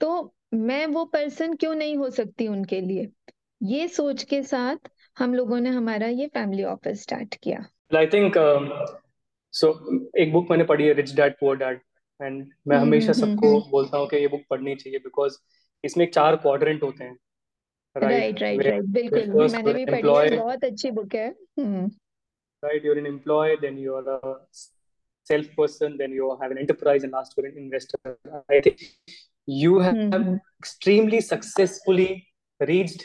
तो 0.00 0.34
मैं 0.54 0.86
वो 0.86 1.04
पर्सन 1.04 1.54
क्यों 1.54 1.74
नहीं 1.74 1.96
हो 1.96 2.10
सकती 2.10 2.48
उनके 2.48 2.80
लिए? 2.80 3.08
ये 3.62 3.88
सोच 3.88 4.22
के 4.22 4.42
साथ 4.42 4.90
हम 5.18 5.34
लोगों 5.34 5.60
ने 5.60 5.70
हमारा 5.70 6.06
ये 6.06 6.26
फैमिली 6.26 6.64
ऑफ़िस 6.64 7.02
स्टार्ट 7.02 7.34
किया। 7.42 7.64
आई 7.96 8.06
थिंक 8.06 8.34
सो 9.52 9.68
एक 10.18 10.32
बुक 10.32 10.50
मैंने 10.50 10.64
पढ़ी 10.64 10.84
है 10.84 10.92
rich 10.92 11.14
dad 11.14 11.32
poor 11.32 11.56
dad 11.56 11.80
and 12.20 12.36
मैं 12.68 12.76
हम्म, 12.76 12.86
हमेशा 12.86 13.12
हम्म, 13.12 13.34
सबको 13.34 13.58
हम्म। 13.58 13.70
बोलता 13.70 13.98
हूँ 13.98 14.08
कि 14.08 14.16
ये 14.16 14.28
बुक 14.28 14.42
पढ़नी 14.50 14.74
चाहिए 14.74 14.98
बिकॉज़ 14.98 15.38
इसमें 15.84 16.10
चार 16.10 16.36
क्वाड्रेंट 16.36 16.82
होते 16.82 17.04
हैं 17.04 17.16
राइट 17.96 18.40
राइट 18.42 18.62
राइट 18.62 18.84
बिल्कुल। 18.92 19.52
मैंने 19.52 19.72
भी 19.74 19.84
पढ़ी 19.84 20.30
है 20.30 20.36
बहुत 20.36 20.64
अच्छी 20.64 20.90
बुक 20.90 21.14
है। 21.14 21.28
right 22.62 22.84
you're 22.86 22.98
an 22.98 23.06
employee 23.06 23.56
then 23.62 23.78
you're 23.78 24.02
a 24.10 24.34
self 25.26 25.48
person 25.56 25.96
then 25.98 26.12
you 26.18 26.28
have 26.42 26.52
an 26.54 26.60
enterprise 26.62 27.02
and 27.02 27.16
last 27.16 27.34
you're 27.36 27.48
an 27.48 27.58
investor 27.62 28.12
i 28.50 28.60
think. 28.60 28.84
You 29.48 29.78
have 29.80 29.94
mm-hmm. 29.94 30.36
extremely 30.62 31.20
successfully 31.20 32.08
reached 32.60 33.04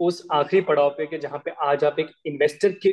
उस 0.00 0.26
आखिरी 0.32 0.60
पड़ाव 0.62 0.90
पे 0.90 1.06
कि 1.06 1.18
जहाँ 1.18 1.38
पे 1.44 1.50
आज 1.64 1.84
आप 1.84 1.98
एक 2.00 2.10
इन्वेस्टर 2.26 2.72
के 2.86 2.88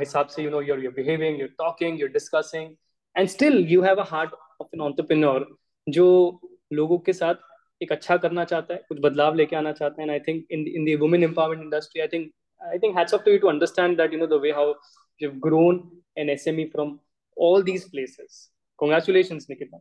हिसाब 0.00 0.26
से 0.26 0.42
you 0.42 0.50
know 0.50 0.60
you're 0.60 0.84
you're 0.84 0.92
behaving 0.92 1.40
you're 1.40 1.48
talking 1.58 2.00
you're 2.00 2.10
discussing 2.10 2.70
and 3.16 3.28
still 3.28 3.58
you 3.68 3.82
have 3.82 4.00
a 4.00 4.06
heart 4.08 4.30
of 4.60 4.68
an 4.74 4.80
entrepreneur 4.80 5.46
जो 5.86 6.06
लोगों 6.72 6.98
के 7.08 7.12
साथ 7.12 7.34
एक 7.82 7.92
अच्छा 7.92 8.16
करना 8.16 8.44
चाहता 8.44 8.74
है 8.74 8.84
कुछ 8.88 8.98
बदलाव 9.02 9.34
लेके 9.34 9.56
आना 9.56 9.72
चाहता 9.72 10.02
है। 10.02 10.08
And 10.08 10.10
I 10.12 10.20
think 10.28 10.46
in 10.50 10.66
in 10.68 10.84
the 10.84 10.98
women 11.00 11.24
empowerment 11.24 11.62
industry 11.64 12.00
I 12.00 12.08
think 12.08 12.32
I 12.60 12.78
think 12.78 12.96
hats 12.98 13.14
off 13.14 13.22
to 13.24 13.30
you 13.30 13.38
to 13.38 13.48
understand 13.48 13.96
that 14.00 14.12
you 14.12 14.18
know 14.18 14.26
the 14.26 14.40
way 14.42 14.50
how 14.58 14.74
you 15.22 15.28
have 15.28 15.38
grown 15.48 15.80
an 16.18 16.30
SME 16.30 16.64
from 16.74 16.98
all 17.36 17.62
these 17.66 17.84
places. 17.90 18.32
Congratulations 18.80 19.44
nikita. 19.50 19.78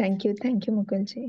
Thank 0.00 0.24
you. 0.26 0.34
Thank 0.42 0.66
you 0.66 0.74
mukul 0.74 1.06
ji. 1.12 1.22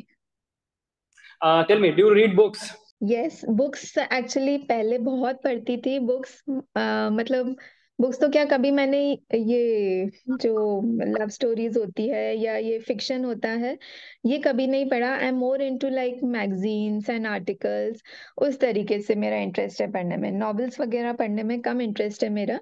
Uh, 1.42 1.64
tell 1.70 1.80
me 1.86 1.90
do 1.92 2.04
you 2.04 2.12
read 2.18 2.36
books? 2.40 2.66
Yes 3.12 3.40
books 3.60 3.98
actually 3.98 4.58
पहले 4.68 4.98
बहुत 5.08 5.42
पढ़ती 5.44 5.78
थी। 5.86 5.98
Books 6.10 6.36
मतलब 6.50 7.56
books 8.00 8.20
तो 8.22 8.28
क्या 8.30 8.44
कभी 8.46 8.72
मैंने 8.72 9.00
ये 9.36 10.10
जो 10.30 10.82
लव 11.20 11.30
स्टोरीज 11.30 11.78
होती 11.78 12.08
है 12.10 12.36
या 12.38 12.56
ये 12.58 12.80
फिक्शन 12.80 13.26
होता 13.26 13.50
है 13.64 13.78
ये 14.26 14.38
कभी 14.38 14.68
नहीं 14.68 14.90
पढ़ा। 14.90 15.12
I 15.16 15.28
am 15.28 15.36
more 15.36 15.62
into 15.62 15.90
like 15.90 16.24
magazines 16.24 17.10
and 17.10 17.28
articles. 17.28 18.02
उस 18.38 18.60
तरीके 18.60 19.00
से 19.00 19.16
मेरा 19.16 19.38
इंटरेस्ट 19.38 19.82
है 19.82 19.92
पढ़ने 19.92 20.18
में। 20.18 20.32
नॉवेल्स 20.32 20.80
वगैरह 20.80 21.14
पढ़ने 21.14 21.44
में 21.44 21.60
कम 21.62 21.82
इंटरेस्ट 21.82 22.24
है 22.24 22.30
मेरा 22.30 22.60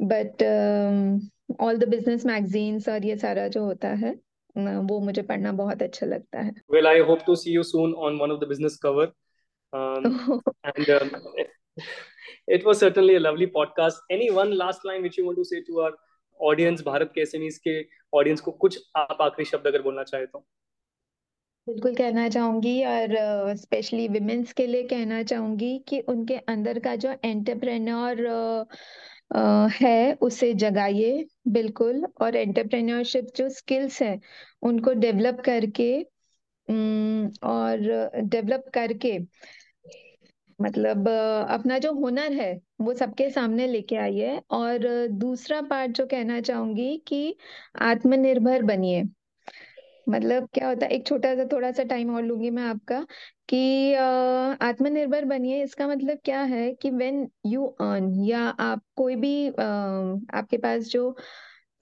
but 0.00 0.42
all 1.60 1.78
the 1.78 1.88
business 1.88 2.26
magazines 2.26 2.88
और 2.88 3.04
ये 3.06 3.16
सारा 3.16 3.48
जो 3.48 3.64
होता 3.64 3.88
है 3.88 4.14
वो 4.56 5.00
मुझे 5.00 5.22
पढ़ना 5.22 5.52
बहुत 5.52 5.82
अच्छा 5.82 6.06
लगता 6.06 6.40
है। 6.40 6.54
Well 6.72 6.86
I 6.86 6.98
hope 6.98 7.18
to 7.26 7.34
see 7.36 7.54
you 7.54 7.62
soon 7.62 7.94
on 7.94 8.18
one 8.18 8.30
of 8.30 8.44
the 8.44 8.48
business 8.48 8.78
cover 8.82 9.12
Um, 9.72 10.04
and 10.64 10.90
um, 10.90 11.10
it 12.48 12.64
was 12.64 12.78
certainly 12.78 13.16
a 13.16 13.20
lovely 13.20 13.46
podcast. 13.46 13.94
Any 14.10 14.30
one 14.30 14.56
last 14.56 14.84
line 14.84 15.02
which 15.02 15.18
you 15.18 15.26
want 15.26 15.38
to 15.38 15.44
say 15.44 15.62
to 15.62 15.80
our 15.80 15.92
audience, 16.40 16.82
Bharat 16.82 17.12
के 17.14 17.20
SMEs 17.20 17.58
के 17.58 17.80
audience 18.14 18.40
को 18.40 18.50
कुछ 18.50 18.78
आप 18.96 19.18
आखिरी 19.20 19.44
शब्द 19.44 19.66
अगर 19.66 19.82
बोलना 19.82 20.02
चाहे 20.02 20.26
तो 20.26 20.46
बिल्कुल 21.68 21.94
कहना 21.94 22.28
चाहूँगी 22.28 22.84
और 22.84 23.08
स्पेशली 23.56 24.06
uh, 24.06 24.12
विमेंस 24.12 24.52
के 24.52 24.66
लिए 24.66 24.82
कहना 24.82 25.22
चाहूँगी 25.22 25.78
कि 25.88 26.00
उनके 26.00 26.36
अंदर 26.36 26.78
का 26.78 26.96
जो 26.96 27.14
एंटरप्रेन्योर 27.24 28.22
uh, 29.36 29.72
है 29.72 30.14
उसे 30.20 30.54
जगाइए 30.54 31.26
बिल्कुल 31.48 32.06
और 32.20 32.36
एंटरप्रेन्योरशिप 32.36 33.26
जो 33.36 33.48
स्किल्स 33.48 34.02
है 34.02 34.20
उनको 34.62 34.92
डेवलप 34.92 35.40
करके 35.40 36.02
और 37.48 37.78
डेवलप 38.24 38.64
करके 38.74 39.18
मतलब 40.58 41.08
अपना 41.08 41.78
जो 41.78 41.92
हुनर 41.94 42.32
है, 42.32 42.60
वो 42.80 42.94
सबके 42.94 43.28
सामने 43.30 43.66
लेके 43.66 43.96
आइए 43.96 44.40
और 44.50 44.86
दूसरा 45.10 45.60
पार्ट 45.62 45.92
जो 45.92 46.06
कहना 46.06 46.40
चाहूँगी 46.40 46.96
कि 47.08 47.36
आत्मनिर्भर 47.82 48.62
बनिए। 48.64 49.02
मतलब 50.08 50.48
क्या 50.54 50.68
होता 50.68 50.86
है, 50.86 50.92
एक 50.92 51.06
छोटा 51.06 51.34
सा, 51.34 51.44
थोड़ा 51.52 51.70
सा 51.72 51.82
टाइम 51.84 52.14
और 52.16 52.22
लूँगी 52.22 52.50
मैं 52.50 52.62
आपका 52.64 53.00
कि 53.48 53.92
आत्मनिर्भर 54.62 55.24
बनिए। 55.24 55.62
इसका 55.64 55.88
मतलब 55.88 56.18
क्या 56.24 56.42
है 56.44 56.72
कि 56.74 56.90
व्हेन 56.90 57.28
यू 57.46 57.64
अर्न 57.80 58.12
या 58.24 58.40
आप 58.60 58.82
कोई 58.96 59.16
भी 59.16 59.48
आपके 59.48 60.56
पास 60.58 60.88
जो 60.88 61.10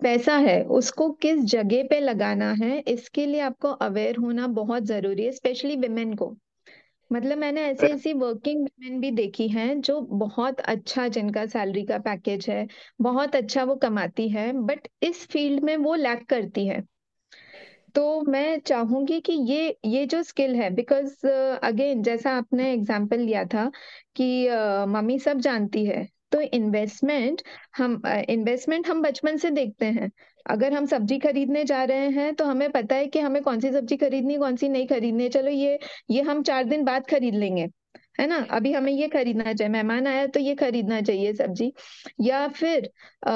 पैसा 0.01 0.37
है, 0.37 0.63
उसको 0.65 1.11
किस 1.13 1.45
जगह 1.47 1.83
पे 1.91 2.01
लगाना 2.01 2.53
है, 2.55 2.79
इसके 2.81 3.27
लिए 3.27 3.41
आपको 3.41 3.69
अवेयर 3.69 4.17
होना 4.17 4.47
बहुत 4.53 4.83
ज़रूरी 4.85 5.25
है 5.25 5.33
स्पेशली 5.33 5.77
विमेन 5.77 6.15
को। 6.15 6.37
मतलब 7.12 7.38
मैंने 7.38 7.62
ऐसी 7.62 7.87
ऐसी 7.87 8.12
वर्किंग 8.12 8.61
वुमेन 8.62 9.01
भी 9.01 9.11
देखी 9.11 9.49
हैं 9.49 9.81
जो 9.81 10.01
बहुत 10.01 10.61
अच्छा 10.61 11.09
जिनका 11.09 11.47
सैलरी 11.47 11.85
का 11.87 11.99
पैकेज 11.99 12.49
है 12.51 12.67
बहुत 13.01 13.37
अच्छा 13.37 13.64
वो 13.64 13.77
कमाती 13.77 14.29
है 14.29 14.53
बट 14.53 14.88
इस 15.03 15.27
फ़ील्ड 15.27 15.64
में 15.64 15.77
वो 15.77 15.95
लैक 15.95 16.29
करती 16.29 16.67
है। 16.67 16.83
तो 17.95 18.21
मैं 18.23 18.59
चाहूँगी 18.61 19.21
कि 19.21 19.33
ये 19.33 19.79
ये 19.85 20.07
जो 20.07 20.23
स्किल 20.23 20.55
है 20.57 20.71
बिकॉज़ 20.71 21.27
अगेन 21.27 21.99
uh, 21.99 22.05
जैसा 22.05 22.31
आपने 22.31 22.73
एग्ज़ाम्पल 22.73 23.21
लिया 23.21 23.45
था 23.45 23.71
कि 24.17 24.49
uh, 24.49 24.87
मम्मी 24.88 25.19
सब 25.19 25.38
जानती 25.38 25.85
है 25.87 26.09
तो 26.33 26.41
इन्वेस्टमेंट 26.41 27.43
हम 27.77 28.01
इन्वेस्टमेंट 28.29 28.89
हम 28.89 29.03
बचपन 29.03 29.37
से 29.37 29.51
देखते 29.53 29.87
हैं। 29.89 30.11
अगर 30.47 30.73
हम 30.73 30.87
सब्ज़ी 30.87 31.19
खरीदने 31.19 31.65
जा 31.65 31.83
रहे 31.85 32.09
हैं 32.11 32.35
तो 32.35 32.45
हमें 32.45 32.71
पता 32.71 32.97
है 32.97 33.07
कि 33.07 33.19
हमें 33.21 33.43
कौन 33.43 33.61
सी 33.61 33.73
सब्ज़ी 33.73 33.97
खरीदनी 33.97 34.37
कौन 34.39 34.57
सी 34.57 34.69
नहीं 34.69 34.87
खरीदनी। 34.87 35.29
चलो 35.29 35.51
ये 35.51 35.79
ये 36.11 36.23
हम 36.23 36.43
चार 36.43 36.65
दिन 36.65 36.85
बाद 36.85 37.07
खरीद 37.11 37.35
लेंगे 37.35 37.69
है 38.21 38.27
ना? 38.27 38.37
अभी 38.51 38.73
हमें 38.73 38.93
ये 38.93 39.07
खरीदना 39.09 39.53
चाहिए 39.53 39.73
मेहमान 39.73 40.07
आया 40.07 40.27
तो 40.27 40.41
ये 40.41 40.55
खरीदना 40.55 41.01
चाहिए 41.03 41.33
सब्ज़ी। 41.35 41.73
या 42.21 42.47
फिर 42.51 42.85
आ, 42.85 43.31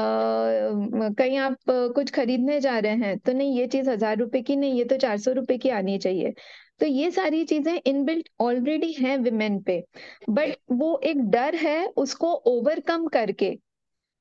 कहीं 1.12 1.38
आप 1.38 1.57
कुछ 1.94 2.11
खरीदने 2.12 2.61
जा 2.61 2.79
रहे 2.79 2.92
हैं 2.96 3.16
तो 3.18 3.33
नहीं 3.33 3.59
ये 3.59 3.66
चीज़ 3.68 3.90
हज़ार 3.90 4.16
रुपए 4.18 4.42
की 4.42 4.57
नहीं 4.57 4.74
ये 4.74 4.85
तो 4.85 4.96
चार 4.96 5.18
सौ 5.18 5.33
रुपए 5.33 5.57
की 5.59 5.68
आनी 5.70 5.98
चाहिए। 5.98 6.33
तो 6.80 6.86
ये 6.86 7.10
सारी 7.10 7.44
चीज़ें 7.44 7.80
इनबिल्ट 7.86 8.28
ऑलरेडी 8.40 8.92
हैं 8.92 9.16
विमेन 9.18 9.60
पे 9.62 9.82
बट 10.30 10.56
वो 10.72 10.98
एक 11.04 11.20
डर 11.30 11.54
है 11.54 11.86
उसको 11.96 12.32
ओवरकम 12.52 13.06
करके 13.16 13.56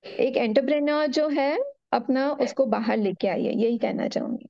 एक 0.05 0.37
एंटरप्रेन्योर 0.37 1.07
जो 1.17 1.27
है 1.29 1.57
अपना 1.93 2.31
उसको 2.41 2.65
बाहर 2.65 2.97
लेके 2.97 3.27
आइए 3.27 3.51
यही 3.51 3.77
कहना 3.77 4.07
चाहूँगी 4.07 4.47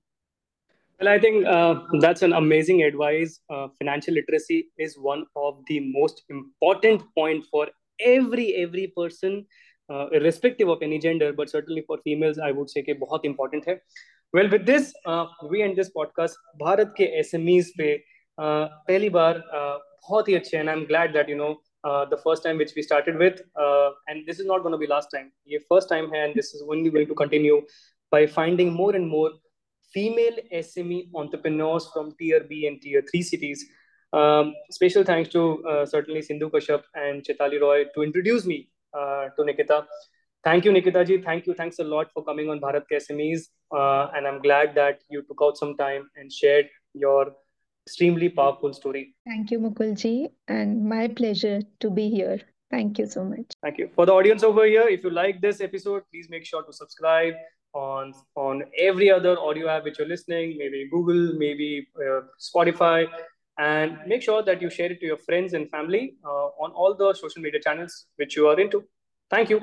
Well, 1.01 1.09
I 1.09 1.19
think 1.19 1.45
uh, 1.45 1.75
that's 2.03 2.23
an 2.23 2.33
amazing 2.33 2.79
advice. 2.83 3.33
Uh, 3.47 3.67
financial 3.79 4.15
literacy 4.15 4.55
is 4.79 4.95
one 4.97 5.25
of 5.35 5.59
the 5.67 5.75
most 5.79 6.23
important 6.29 7.03
point 7.15 7.43
for 7.51 7.67
every 7.99 8.45
every 8.55 8.85
person, 8.95 9.35
uh, 9.35 9.66
Uh, 9.95 10.05
irrespective 10.17 10.69
of 10.71 10.81
any 10.85 10.97
gender 11.03 11.27
but 11.35 11.49
certainly 11.49 11.81
for 11.89 11.97
females 12.05 12.39
i 12.47 12.47
would 12.55 12.71
say 12.71 12.81
ke 12.87 12.95
very 13.01 13.27
important 13.27 13.67
hai 13.69 13.75
well 14.37 14.49
with 14.53 14.65
this 14.69 14.89
uh, 15.11 15.25
we 15.51 15.61
end 15.67 15.77
this 15.81 15.91
podcast. 15.93 16.33
bharat 16.63 16.91
ke 16.97 17.07
smes 17.19 17.69
pe 17.77 17.87
pehli 18.89 19.11
baar 19.19 19.35
bahut 19.53 20.31
hi 20.31 20.35
acche 20.39 20.59
and 20.63 20.73
i'm 20.73 20.83
glad 20.91 21.15
that 21.19 21.33
you 21.33 21.39
know 21.43 21.53
Uh, 21.87 22.05
the 22.05 22.17
first 22.17 22.43
time 22.43 22.57
which 22.57 22.73
we 22.75 22.81
started 22.81 23.17
with 23.17 23.41
uh, 23.55 23.91
and 24.07 24.25
this 24.25 24.39
is 24.39 24.45
not 24.45 24.61
going 24.63 24.71
to 24.71 24.77
be 24.77 24.87
last 24.87 25.09
time. 25.09 25.31
the 25.45 25.59
first 25.69 25.87
time 25.87 26.11
and 26.13 26.33
this 26.35 26.53
is 26.53 26.63
only 26.69 26.89
going 26.89 27.07
to 27.07 27.15
continue 27.15 27.61
by 28.11 28.25
finding 28.25 28.73
more 28.73 28.95
and 28.95 29.07
more 29.07 29.31
female 29.93 30.37
sme 30.59 30.97
entrepreneurs 31.21 31.87
from 31.93 32.09
tier 32.19 32.41
b 32.49 32.67
and 32.67 32.81
tier 32.81 33.03
3 33.11 33.21
cities. 33.21 33.63
Um, 34.11 34.53
special 34.71 35.03
thanks 35.03 35.29
to 35.29 35.43
uh, 35.71 35.85
certainly 35.85 36.23
sindhu 36.29 36.49
kashyap 36.49 36.83
and 37.05 37.23
chetali 37.29 37.61
roy 37.61 37.77
to 37.95 38.03
introduce 38.09 38.45
me 38.45 38.59
to 38.93 39.45
Nikita. 39.45 39.85
Thank 40.43 40.65
you 40.65 40.71
nikita 40.71 41.03
ji. 41.03 41.17
Thank 41.21 41.47
you. 41.47 41.53
Thanks 41.53 41.79
a 41.79 41.83
lot 41.83 42.11
for 42.13 42.23
coming 42.23 42.49
on 42.49 42.59
bharat 42.65 42.85
ke 42.91 42.99
smes 43.05 43.47
uh, 43.79 44.07
and 44.15 44.27
i'm 44.27 44.41
glad 44.45 44.75
that 44.75 45.01
you 45.15 45.23
took 45.31 45.41
out 45.47 45.57
some 45.61 45.75
time 45.81 46.05
and 46.15 46.31
shared 46.31 46.69
your 46.93 47.23
extremely 47.87 48.29
powerful 48.37 48.73
story. 48.77 49.03
Thank 49.31 49.51
you 49.51 49.59
mukul 49.65 49.91
ji 50.03 50.13
and 50.59 50.85
my 50.93 51.07
pleasure 51.19 51.59
to 51.85 51.91
be 51.99 52.07
here. 52.15 52.39
Thank 52.75 52.99
you 52.99 53.07
so 53.11 53.23
much. 53.23 53.59
Thank 53.65 53.77
you. 53.81 53.89
For 53.99 54.05
the 54.05 54.15
audience 54.21 54.43
over 54.43 54.65
here 54.65 54.87
if 54.95 55.03
you 55.09 55.13
like 55.17 55.41
this 55.41 55.61
episode 55.67 56.09
please 56.11 56.29
make 56.35 56.49
sure 56.51 56.63
to 56.69 56.73
subscribe 56.79 57.45
on 57.73 58.13
on 58.47 58.63
every 58.89 59.09
other 59.17 59.37
audio 59.49 59.69
app 59.75 59.89
which 59.89 59.99
you're 59.99 60.11
listening. 60.15 60.55
Maybe 60.63 60.87
google 60.95 61.25
maybe 61.45 61.71
uh, 62.09 62.21
spotify 62.49 63.07
and 63.57 63.97
make 64.07 64.21
sure 64.21 64.43
that 64.43 64.61
you 64.61 64.69
share 64.69 64.91
it 64.91 64.99
to 64.99 65.05
your 65.05 65.17
friends 65.17 65.53
and 65.53 65.69
family 65.69 66.15
uh, 66.23 66.47
on 66.63 66.71
all 66.71 66.95
the 66.95 67.13
social 67.13 67.41
media 67.41 67.59
channels 67.59 68.07
which 68.15 68.35
you 68.35 68.47
are 68.47 68.59
into. 68.59 68.83
Thank 69.29 69.49
you 69.49 69.61